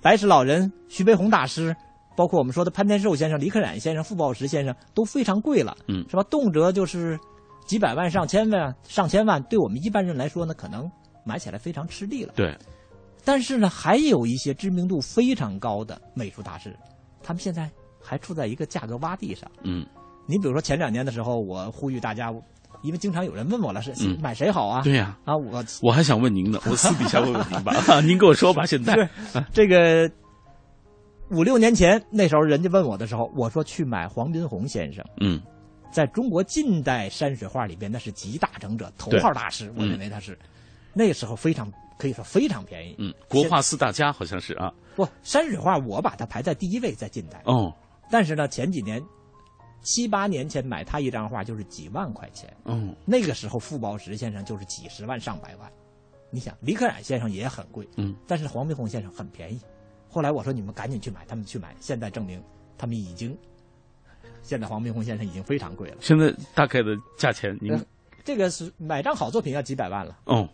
[0.00, 1.74] 白石老人、徐悲鸿大师，
[2.16, 6.22] 包括我们说的潘天寿先生、李可染先生、傅抱石先生，都非常贵了，嗯，是吧？
[6.24, 7.18] 动辄就是
[7.66, 10.90] 几百万、上千万、上千万，对我们一般人来说呢，可能。
[11.24, 12.56] 买起来非常吃力了，对。
[13.22, 16.74] 但是呢，还有一些知名度非常高的美术大师，
[17.22, 19.50] 他们现在还处在一个价格洼地上。
[19.62, 19.86] 嗯，
[20.26, 22.32] 你比如说前两年的时候，我呼吁大家，
[22.82, 24.82] 因为经常有人问我了，是买谁好啊？
[24.82, 28.00] 对呀，啊，我我还想问您呢， 我私底下问问您吧。
[28.00, 28.94] 您跟我说吧，现在
[29.52, 30.10] 这个
[31.30, 35.04] 五六年前那时候，人家问我的时候，我说去买黄宾虹先生。
[35.20, 35.40] 嗯，
[35.90, 40.38] 在中国近代山水画里边，那是集大成者，头号大师，我认为他是。
[40.94, 47.74] 那时候非常可以说非常便宜，嗯，国画四大家好像是啊，不，山水画我把它排在第一位，在近代哦。
[48.10, 49.02] 但是呢，前几年
[49.82, 55.70] 七八年前买他一张画就是几万块钱，嗯，那个时候傅抱石先生就是几十万上百万，
[56.30, 59.60] 你想李可染先生也很贵，嗯，但是黄宾虹先生很便宜。
[60.08, 62.40] 后来我说你们赶紧去买，他们去买，现在证明
[62.78, 63.36] 他们已经，
[64.42, 65.96] 现在黄宾虹先生已经非常贵了。
[66.00, 67.76] 现在大概的价钱，您
[68.24, 70.48] 这个是买张好作品要几百万了，哦。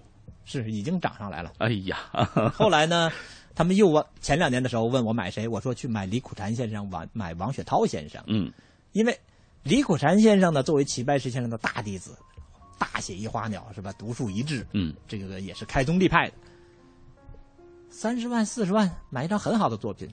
[0.45, 1.53] 是已经涨上来了。
[1.59, 1.99] 哎呀，
[2.55, 3.11] 后来呢，
[3.55, 8.23] 他们又问前两年的时候问我买谁，我说去买李苦禅先生，王买王雪涛先生。
[8.27, 8.53] 嗯，
[8.93, 9.19] 因为
[9.63, 12.17] 李苦禅先生呢，作为齐白石先生的大弟子，
[12.79, 13.93] 大写意花鸟是吧？
[13.99, 14.67] 独树一帜。
[14.73, 16.35] 嗯，这个也是开宗立派的。
[17.89, 20.09] 三十万、四十万买一张很好的作品，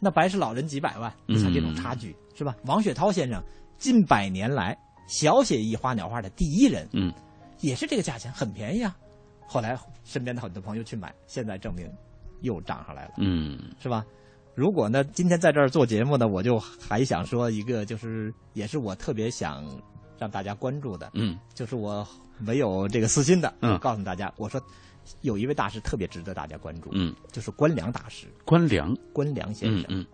[0.00, 2.56] 那白石老人几百万，你像这种差距是吧？
[2.64, 3.42] 王雪涛先生
[3.78, 4.76] 近百年来
[5.06, 7.12] 小写意花鸟画的第一人，嗯，
[7.60, 8.96] 也是这个价钱，很便宜啊。
[9.46, 11.90] 后来身边的很多朋友去买，现在证明
[12.40, 14.04] 又涨上来了，嗯，是吧？
[14.54, 19.64] 如果呢，今天在这儿做节目呢，我就还想说一个，就是也是我特别想
[20.16, 22.06] 让大家关注的，嗯，就是我
[22.38, 24.62] 没有这个私心的，嗯，告诉大家，我说
[25.22, 30.06] 有一位大师特别值得大家关注，嗯，就是关良大师，关良，关良先生，嗯，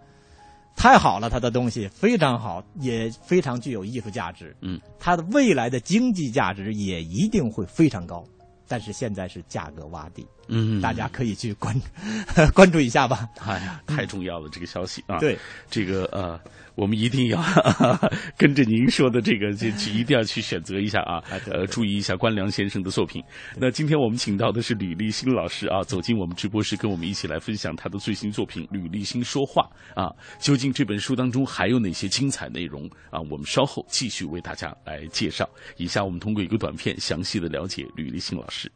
[0.74, 8.24] 太好了，他的东西非常好，也非常具有艺术价值，嗯，他的未来的经济价值也一定会非常高。
[8.70, 11.74] 但是现在是价格洼地，嗯，大家可以去关
[12.52, 13.28] 关注一下吧。
[13.46, 15.18] 哎呀，太重要了，这个消息啊！
[15.18, 15.38] 对，
[15.70, 16.38] 这个呃，
[16.74, 17.42] 我们一定要
[18.36, 23.22] 跟着您说的这个，就一定要去选择一下啊，呃，注意一下关良先生的作品。
[23.56, 29.70] 那今天我们请到的是吕立新老师啊，走进我们直播室，跟我们一起来分享他的最新作品《吕立新说话》
[30.00, 30.12] 啊。
[30.40, 33.20] 究竟这本书当中还有哪些精彩内容啊？
[33.30, 35.48] 我们稍后继续为大家来介绍。
[35.76, 38.70] 以下我们通过一个短片，详细的了解吕立新老师。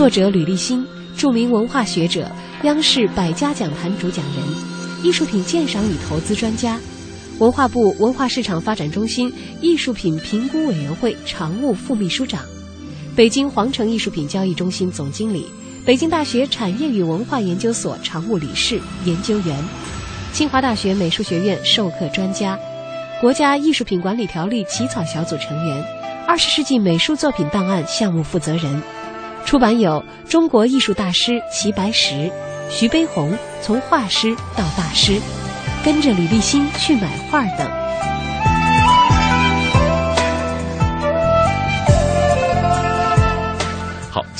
[0.00, 0.82] 作者吕立新，
[1.14, 2.26] 著名文化学者，
[2.62, 6.80] 央视百家讲坛主讲人，艺术品鉴赏与投资专家。
[7.38, 9.30] 文化部文化市场发展中心
[9.60, 12.42] 艺术品评估委员会常务副秘书长，
[13.14, 15.44] 北京皇城艺术品交易中心总经理，
[15.84, 19.54] 北京大学产业与文化研究所常务理事、研究员，
[20.32, 22.58] 清华大学美术学院授课专家，
[23.20, 25.84] 国家艺术品管理条例起草小组成员，
[26.26, 28.82] 二十世纪美术作品档案项目负责人，
[29.50, 32.14] 出版有《中国艺术大师齐白石》，
[32.70, 35.20] 徐悲鸿从画师到大师。
[35.84, 37.79] 跟着李立新去买画等。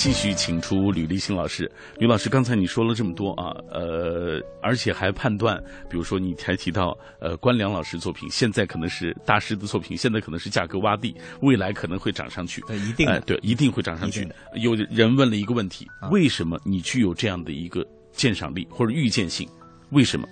[0.00, 1.70] 继续请出吕立新老师。
[1.98, 12.62] 吕老师，刚才你说了这么多啊，呃，而且还判断，比如说你还提到，呃，关良老师作品现在可能是大师的作品，现在可能是价格洼地，未来可能会涨上去。
[12.62, 14.26] 对，一定，对，一定会涨上去。
[14.54, 19.46] 有人问了一个问题：为什么你具有这样的一个鉴赏力或者预见性？
[19.90, 20.26] 为什么？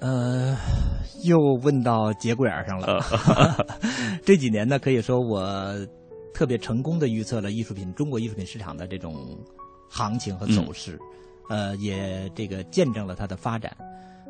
[0.00, 0.56] 呃，
[1.24, 3.04] 又问到节骨眼上了。
[4.24, 5.44] 这几年呢，可以说我
[6.32, 9.38] 特别成功的预测了艺术品中国艺术品市场的这种
[9.88, 10.98] 行情和走势，
[11.48, 13.76] 呃，也这个见证了它的发展。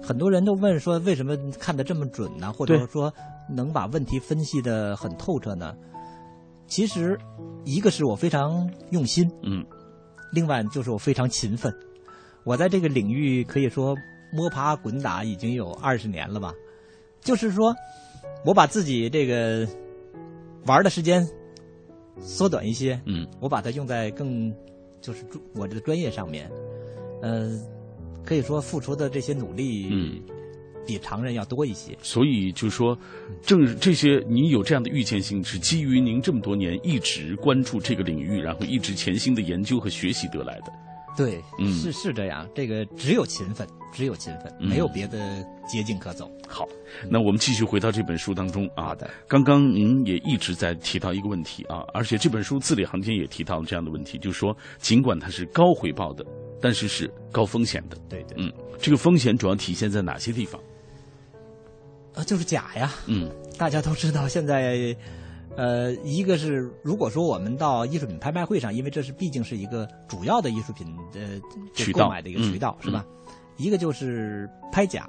[0.03, 2.53] 很多人都问说，为什么看得这么准呢？
[2.53, 3.12] 或者说
[3.48, 5.74] 能把问题分析的很透彻呢？
[6.66, 7.18] 其实，
[7.64, 9.64] 一个是我非常用心，嗯，
[10.32, 11.72] 另外就是我非常勤奋。
[12.44, 13.94] 我在这个领域可以说。
[14.32, 16.55] 摸爬滚打已经有二十年了吧，
[17.20, 17.74] 就是说，
[18.44, 19.66] 我把自己这个
[20.66, 21.26] 玩的时间
[22.21, 24.55] 缩短一些，嗯，我把它用在更
[25.01, 26.51] 就是我这个专业上面，
[27.23, 27.59] 呃，
[28.25, 30.21] 可以说付出的这些努力，嗯，
[30.87, 31.97] 比常人要多一些。
[32.03, 32.97] 所以就是说，
[33.43, 40.73] 正这些你有这样的预见性，是基于您这么多年一直关注这个领域，然后一直潜心的研究和学习得来的。
[41.17, 41.43] 对，
[41.73, 43.67] 是是这样，这个只有勤奋。
[43.93, 46.31] 只有勤奋，没有别的捷径可走。
[46.47, 46.65] 好，
[47.11, 48.85] 那我们继续回到这本书当中啊。
[48.85, 56.25] 好的，刚刚您也一直在提到一个问题啊，而且这本书字里行间也提到了这样的问题，就是说，尽管它是高回报的，
[56.63, 57.97] 但是是高风险的。
[58.09, 60.63] 对对，嗯，这个风险主要体现在哪些地方？
[62.15, 62.93] 啊，就是假呀。
[63.07, 64.95] 嗯，大家都知道，现在，
[65.57, 71.40] 呃，一个是如果说我们到艺术品拍卖会上，因为这是毕竟是一个主要的艺术品的
[71.74, 73.05] 渠道购买的一个渠道，是吧？
[73.57, 75.09] 一个就是拍假，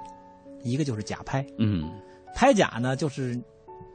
[0.64, 1.46] 一个就是假拍。
[1.58, 1.90] 嗯，
[2.36, 3.40] 拍假呢，就是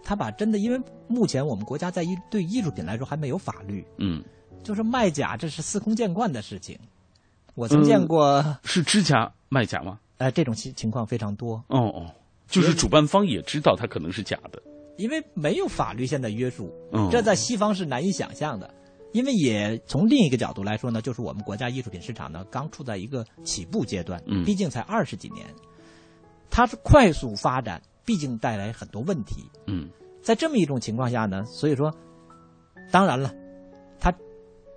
[0.02, 3.84] 他把真的，因为目前我们国家在艺对艺术品来说还没有法律。
[3.98, 4.22] 嗯，
[4.62, 6.78] 就是卖假，这是司空见惯的事情。
[7.54, 9.98] 我曾见过是知假卖假吗？
[10.18, 11.56] 哎，这种情情况非常多。
[11.68, 12.06] 哦哦，
[12.46, 14.62] 就是主办方也知道它可能是假的，
[14.96, 16.72] 因为没有法律现在约束。
[16.92, 18.72] 嗯，这在西方是难以想象的。
[19.12, 25.46] 因为也从另一个角度来说呢，就是我们国家艺术品市场呢刚处在一个起步阶段，嗯，毕竟才二十几年，
[26.50, 29.88] 它是快速发展，毕竟带来很多问题，嗯，
[30.20, 31.90] 在这么一种情况下呢，所以说，
[32.90, 33.32] 当然了，
[33.98, 34.12] 它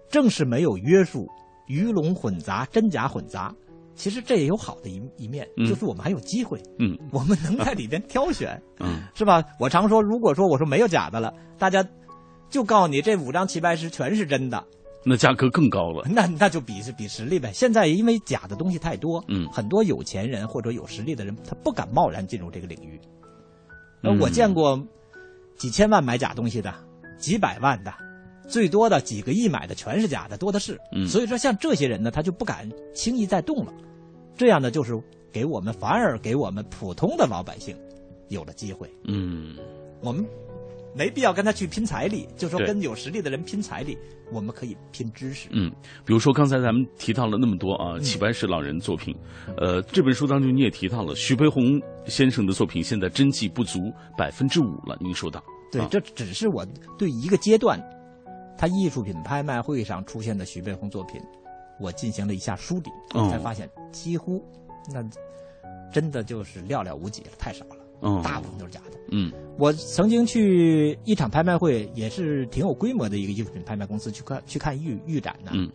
[0.09, 1.27] 正是没有约束，
[1.67, 3.53] 鱼龙混杂，真假混杂，
[3.99, 9.43] 其实这也有好的一一面，就是我们还有机会，嗯，我们能在里边挑选，嗯，是吧？
[9.59, 11.85] 我常说，如果说我说没有假的了，大家。
[12.49, 14.65] 就告诉你，这五张齐白石全是真的，
[15.05, 16.03] 那价格更高了。
[16.09, 17.51] 那那就比是比实力呗。
[17.53, 22.99] 现在因为假的东西太多，嗯，很多有钱人或者有实力的人，他不敢贸然进入这个领域。
[24.01, 24.83] 那我见过
[25.57, 26.73] 几千万买假东西的，
[27.19, 27.93] 几百万的，
[28.47, 30.75] 最多的几个亿买的全是假的，多的是。
[30.91, 33.71] 嗯，所以说像这些人呢，他就不敢轻易再动了。
[34.39, 34.99] 这样呢，就是
[35.31, 37.75] 给我们反而给我们普通的老百姓
[38.29, 38.89] 有了机会。
[39.03, 39.55] 嗯，
[40.01, 40.25] 我们。
[40.95, 43.95] 没必要跟他去拼财力，就说跟有实力的人拼财力，
[44.33, 45.47] 我们可以拼知识。
[45.51, 45.71] 嗯，
[46.03, 49.15] 比如说刚才咱们提到了那么多啊，齐白石老人作品，
[49.55, 53.79] 呃，这本书当中你也提到了徐悲鸿先生的作品，现在真迹不足
[54.17, 54.97] 百分之五了。
[54.99, 56.65] 您说到，对，这只是我
[56.97, 57.79] 对一个阶段，
[58.57, 61.21] 他艺术品拍卖会上出现的徐悲鸿作品，
[61.79, 62.91] 我进行了一下梳理，
[63.29, 64.43] 才发现几乎
[64.91, 65.03] 那
[65.91, 67.75] 真的就是寥寥无几了，太少了。
[68.01, 68.97] 嗯，大部分都是假的。
[69.11, 75.51] 嗯，我曾经去一场拍卖会，也是挺有规模的一个艺术品拍卖公司去看去看预预展呢。
[75.53, 75.69] 嗯，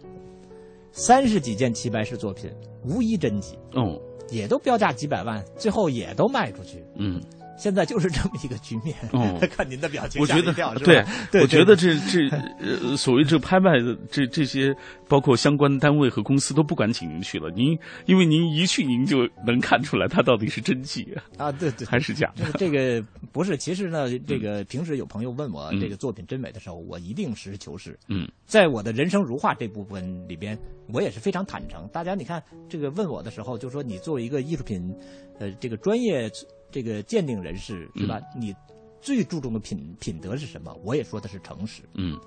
[0.92, 2.50] 三十几件齐白石作品，
[2.82, 3.58] 无一真迹。
[3.74, 4.00] 哦，
[4.30, 6.82] 也都标价几百万，最后也都卖出去。
[6.94, 7.20] 嗯。
[7.56, 8.94] 现在就是这么一个局面，
[9.50, 11.04] 看您的表情，我觉得对，
[11.40, 12.28] 我觉得这这
[12.58, 14.74] 呃，所谓这拍卖的这这些，
[15.08, 17.50] 包括相关单位和公司都不敢请您去了。
[17.50, 22.50] 您因为您一去，您就能看出来它到底是真迹啊，对对，还是假的。
[22.58, 23.00] 这个
[23.32, 27.98] 不是，其实呢，这个平时有朋友问我这个作品真伪的时候，我一定实事求是。
[28.08, 30.58] 嗯，在我的人生如画这部分里边，
[30.92, 31.88] 我也是非常坦诚。
[31.92, 34.92] 大家你看，这个问我的时候，就说你作为一个艺术品，
[35.38, 36.28] 呃，这个专业。
[36.74, 38.20] 这个鉴定人士是吧？
[38.36, 38.52] 你
[39.00, 40.76] 最注重的品品德是什么？
[40.82, 41.84] 我也说的是诚实。
[41.94, 42.20] 嗯。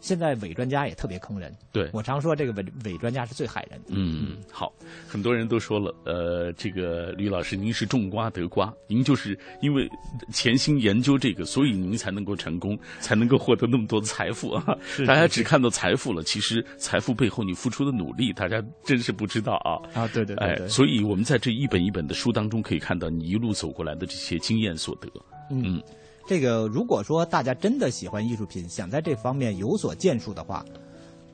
[0.00, 3.86] 现在伪专家也特别坑人，对我常说这个伪伪专家是最害人的。
[3.90, 4.72] 嗯，好，
[5.06, 9.88] 很多人都说了，呃，这个吕老师您是种瓜得瓜，您就是因为
[10.32, 14.78] 潜心研究这个，所以您才能够成功，才能够获得那么多的财富啊。
[15.06, 19.82] 大家只看到财富了，其实财富背后你付出的努力，大家真是不知道啊。
[20.00, 20.46] 啊，对对对。
[20.46, 25.08] 哎，所以我们在这一本一本的书当中可以看到你一路走过来的这些经验所得。
[25.50, 25.82] 嗯。
[26.28, 30.62] 这个如果说大家真的喜欢艺术品，想在这方面有所建树的话，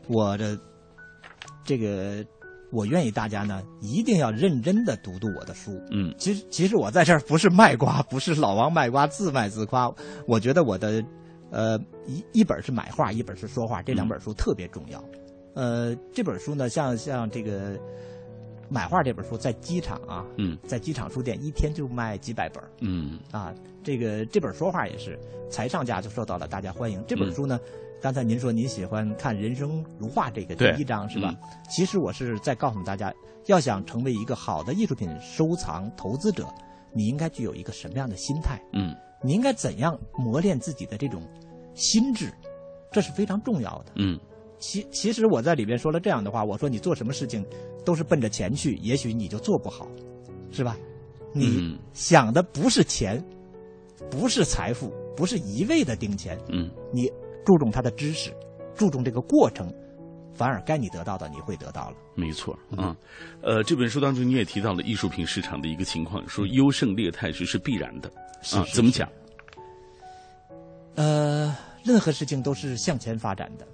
[0.06, 0.56] 我的
[1.64, 2.24] 这个
[2.70, 5.72] 我愿意大家呢一定要认真的读读我的书。
[5.90, 9.92] 嗯，其实其实我在这儿不是卖瓜，不是老王卖瓜自卖自夸。
[10.28, 11.04] 我觉得我的
[11.50, 11.76] 呃
[12.06, 15.04] 一一本是买画，一本是说话，这两本书特别重要。
[15.54, 17.76] 呃，这本书呢，像像这个。
[18.74, 23.54] 买画这本书在机场啊，嗯，在机场书店一天就卖几百本嗯，啊，
[23.84, 25.16] 这个这本说话也是
[25.48, 27.00] 才上架就受到了大家欢迎。
[27.06, 27.60] 这本书呢，
[28.02, 31.32] 刚才您说您喜欢看《人生如画》这个第一章是吧？
[31.70, 33.14] 其实我是在告诉大家，
[33.46, 36.52] 要想成为一个好的艺术品收藏投资者，
[36.92, 38.60] 你应该具有一个什么样的心态？
[38.72, 41.22] 嗯，你应该怎样磨练自己的这种
[41.76, 42.34] 心智，
[42.90, 43.92] 这是非常重要的。
[43.94, 44.18] 嗯。
[44.58, 47.44] 其其实我在里边说了这样的话，我说你做什么事情
[47.84, 49.86] 都是奔着钱去，也许你就做不好，
[50.50, 50.76] 是吧？
[51.32, 53.22] 你想的不是钱，
[54.10, 57.10] 不是财富，不是一味的盯钱，嗯，你
[57.44, 58.32] 注重他的知识，
[58.74, 59.68] 注重这个过程，
[60.32, 61.96] 反而该你得到的你会得到了。
[62.14, 62.96] 没错啊，
[63.42, 68.08] 呃，这本书当中你也提到了艺术品市场的一个情况，说优胜劣汰是是必然的
[68.52, 69.08] 啊，怎么讲？
[70.94, 71.52] 呃，
[71.82, 73.66] 任何事情都是向前发展的。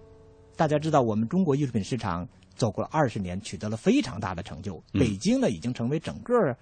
[0.61, 4.79] 大家知道，我们中国艺术品市场走过了二十年，取得了非常大的成就。
[4.93, 6.55] 北京呢，已经成为整个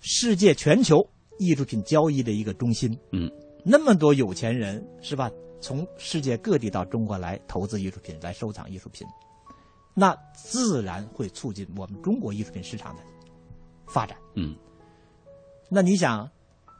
[0.00, 2.98] 世界、全球艺术品交易的一个中心。
[3.12, 3.30] 嗯，
[3.64, 5.30] 那么多有钱人是吧？
[5.60, 9.06] 从世界各地到中国来投资艺术品，来收藏艺术品，
[9.94, 13.02] 那自然会促进我们中国艺术品市场的
[13.86, 14.18] 发展。
[14.34, 14.52] 嗯，
[15.70, 16.28] 那你想，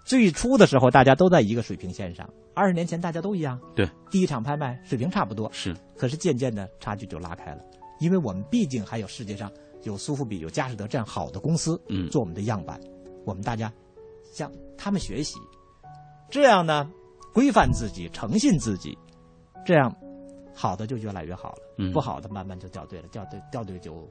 [0.07, 2.26] 最初的时候，大家都在一个水平线上。
[2.54, 5.76] 二十年前大家都一样，对，第一场拍卖水平差不多，是。
[5.96, 7.61] 可是渐渐的差距就拉开了，
[7.98, 9.50] 因为我们毕竟还有世界上
[9.82, 12.80] 有苏富比、有佳士得这样好的公司，嗯，做我们的样板，
[13.24, 13.70] 我们大家
[14.32, 15.40] 向他们学习，
[16.30, 16.88] 这样呢，
[17.34, 18.96] 规范自己、诚信自己，
[19.66, 19.92] 这样
[20.54, 24.09] 好的就越来越好了，嗯，不好的慢慢就掉队了，掉队掉队就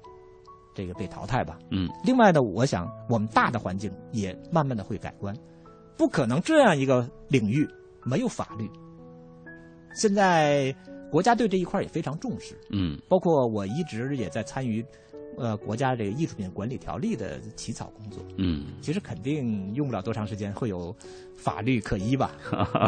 [0.76, 1.90] 这个被淘汰吧，嗯。
[2.04, 5.34] 另外呢，我想我们大的环境也慢慢的会改观，
[5.98, 7.68] 不可能这样一个领域。
[8.08, 8.70] 没有法律，
[9.96, 10.72] 现在
[11.10, 14.86] 国家对这一块也非常重视，嗯，包括我一直也在参与。
[15.38, 20.96] 呃，国家这个艺术品管理条例的起草工作，嗯，其实肯定用不了多长时间，会有
[21.36, 22.32] 法律可依吧。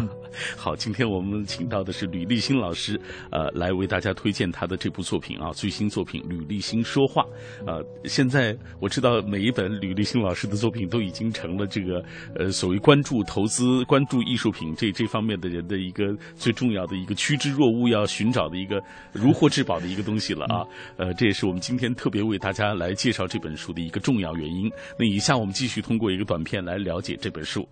[0.56, 3.00] 好，今天我们请到的是吕立新老师，
[3.32, 7.24] 呃，来为大家推荐他的这部作品啊，最新作品《吕立新说话》。
[7.66, 12.04] 呃，现在我知道每一本吕立新老师的作品都已经成了这个
[12.36, 18.82] 呃所谓关注投资、关注艺术品这这方面的人的一个最重要的一个趋之若鹜要寻找的一个
[19.12, 20.66] 如获至宝的一个东西了啊。
[20.96, 24.72] 呃，这也是我们今天特别为大家来介绍这本书的一个重要原因。
[24.98, 27.68] 那以下我们继续通过一个短片来了解这本书。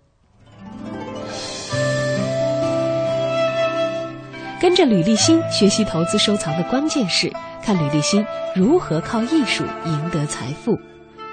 [4.58, 7.30] 跟着吕立新学习投资收藏的关键是
[7.62, 10.78] 看吕立新如何靠艺术赢得财富。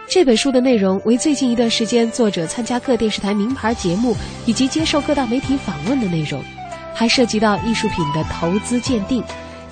[0.09, 4.13] 这本书的内容为最近一段时间作者参加各电视台名牌节目
[4.45, 6.43] 以及接受各大媒体访问的内容，
[6.93, 9.23] 还涉及到艺术品的投资鉴定。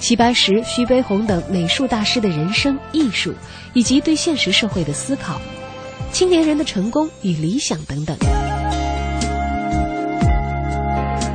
[0.02, 3.32] 齐白石、徐悲鸿等美术大师的人生、艺术，
[3.74, 5.40] 以及对现实社会的思考，
[6.12, 8.18] 青年人的成功与理想等等。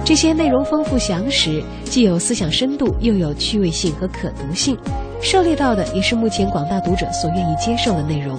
[0.05, 4.77] 这些内容丰富详实，既有思想深度，又有趣味性和可读性，
[5.23, 8.37] 涉猎到的也是目前广大读者所愿意接受的内容。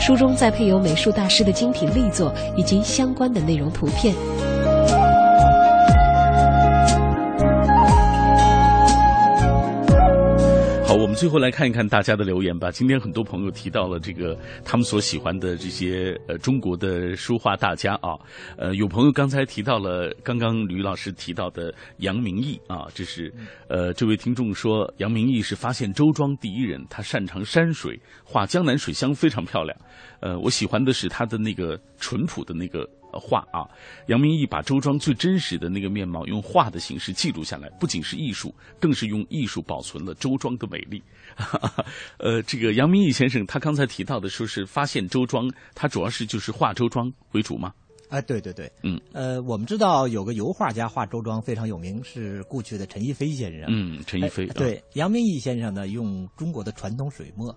[0.00, 4.14] 书中再配有美术大师的精品力作以及相关的内容图片。
[11.18, 12.70] 最后来看一看大家的留言吧。
[12.70, 18.14] 今天很多朋友提到了这个他们所喜欢的这些呃中国的书画大家啊，
[18.56, 23.34] 呃，有朋友刚才提到了刚刚吕老师提到的杨明义啊，这是
[23.68, 29.76] 呃这位听众说杨明义是发现周庄第一人，他擅长山水画江南水乡非常漂亮，
[30.20, 32.88] 呃，我喜欢的是他的那个淳朴的那个。
[33.12, 33.68] 画啊，
[34.06, 41.02] 杨明义把周庄最真实的那个面貌用画的形式记录下来，不仅是艺术，更是用艺术保存了周庄的美丽。
[42.18, 47.72] 呃，这个杨明义先生他刚才提到的说是发现周庄，他主要是就是画周庄为主吗？
[48.10, 53.66] 哎，对对对，嗯，呃，我们知道有个油画家画周庄非常有名，是故去的陈逸飞先生。
[53.68, 54.46] 嗯，陈逸飞。
[54.46, 57.54] 对，杨明义先生呢，用中国的传统水墨，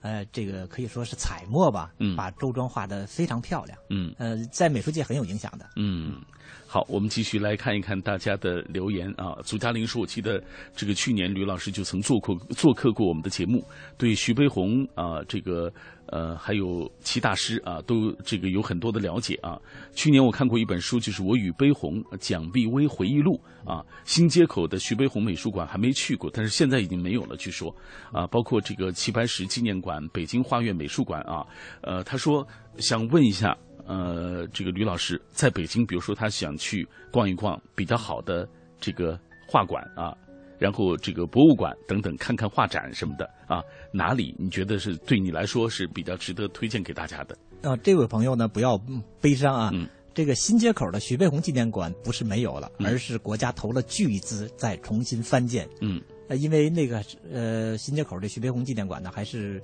[0.00, 3.78] 呃，这个可以说是彩墨吧，嗯把周庄画的非常漂亮。
[3.88, 5.70] 嗯，呃，在美术界很有影响的。
[5.76, 6.20] 嗯。
[6.66, 9.36] 好，我们继续来看一看大家的留言啊。
[9.44, 10.40] 祖嘉玲说：“我记得
[10.76, 13.64] 这个去年吕老师就曾做过做客过我们的节目，
[13.98, 15.72] 对徐悲鸿啊，这个
[16.10, 19.58] 呃，还有齐大师啊，都这个有很多的了解啊。
[19.94, 23.40] 去年我看过一本书，就是《我与悲鸿蒋碧薇回忆录》
[23.70, 23.84] 啊。
[24.04, 27.74] 新街口的徐悲鸿美术馆还没去过，但是现在已经没有了，据说
[28.12, 31.46] 啊，包括这个齐白石纪念馆、北京画院美术馆啊。
[31.82, 32.46] 呃，他说
[32.78, 33.56] 想问一下。”
[33.86, 38.48] 呃，这个吕老师在北京，比如说他想去逛一逛比较好的
[38.78, 40.14] 这个画馆啊，
[40.60, 43.60] 然后这个博物馆等等，看看画展什么的啊，
[43.92, 47.36] 哪里你觉得是对你来说是比较值得推荐给大家的？
[47.62, 48.78] 啊，这位朋友呢，不要
[49.20, 49.72] 悲伤啊，
[50.14, 55.68] 这个新街口的徐悲鸿纪念馆不是没有了，而是国家投了巨资再重新翻建。
[55.80, 57.02] 嗯，呃，因为那个
[57.32, 59.60] 呃新街口的徐悲鸿纪念馆呢，还是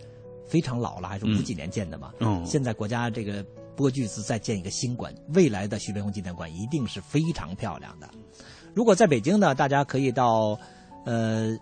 [0.47, 2.11] 非常老了，还是五几年建的嘛。
[2.20, 3.44] 嗯，现在国家这个。
[3.76, 8.09] 拨巨资再建一个新馆，未来的徐悲鸿纪念馆一定是非常漂亮的。
[8.72, 10.59] 如果在北京呢，大家可以到，
[11.07, 11.57] 呃，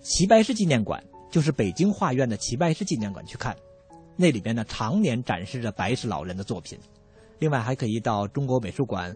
[0.00, 3.56] 齐白石纪念馆，就是北京画院的齐白石纪念馆去看，
[4.14, 6.78] 那里边呢常年展示着白石老人的作品。
[7.40, 9.12] 另外还可以到中国美术馆。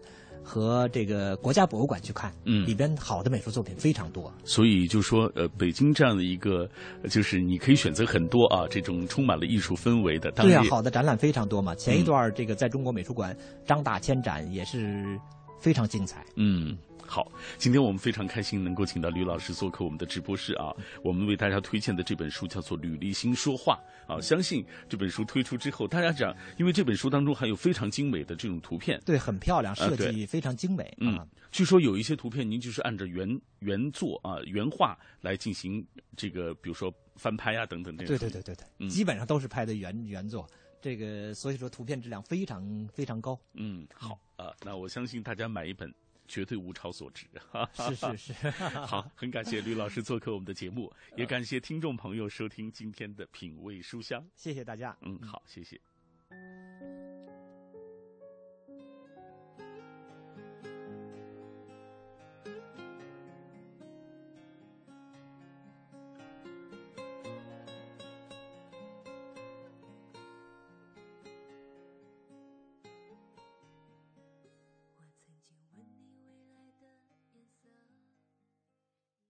[0.47, 4.31] 和这个国家博物馆去看，嗯，里边好的美术作品非常多。
[4.43, 6.69] 所以就说，呃，北京这样的一个，
[7.09, 10.29] 就是你可以选择很多啊，这种充满了艺术氛围的。
[10.33, 11.73] 对啊，好的展览非常多嘛。
[11.73, 15.19] 前一段这个在中国美术馆张大千展也是
[15.59, 16.23] 非常精彩。
[16.35, 16.77] 嗯。
[17.07, 20.73] 好，今天我们非常开心能够请到吕老师做客我们的直播室啊。
[21.03, 23.79] 我们为大家推荐的这本书叫做《吕立新说话》
[24.13, 24.19] 啊。
[24.19, 30.93] 相信这本书推出之后，大家讲，因为这本书当中还有非常精美的这种图片，对，很漂亮，设计非常精美。
[30.99, 35.85] 嗯，据说有一些图片您就是按照原原作啊原画来进行
[36.17, 40.47] 这个，比如说翻拍啊等等这对对对对对，基本上都是拍的原原作。
[40.81, 43.39] 这个所以说图片质量非常非常高。
[43.53, 45.91] 嗯，好啊，那我相信大家买一本。
[46.27, 47.25] 绝对物超所值，
[47.73, 48.33] 是是是。
[48.51, 54.25] 好，很感谢吕老师做客我们的节目，也感谢听众朋友收听今天的品味书香。
[54.35, 54.95] 谢谢大家。
[55.01, 55.79] 嗯，好，谢谢。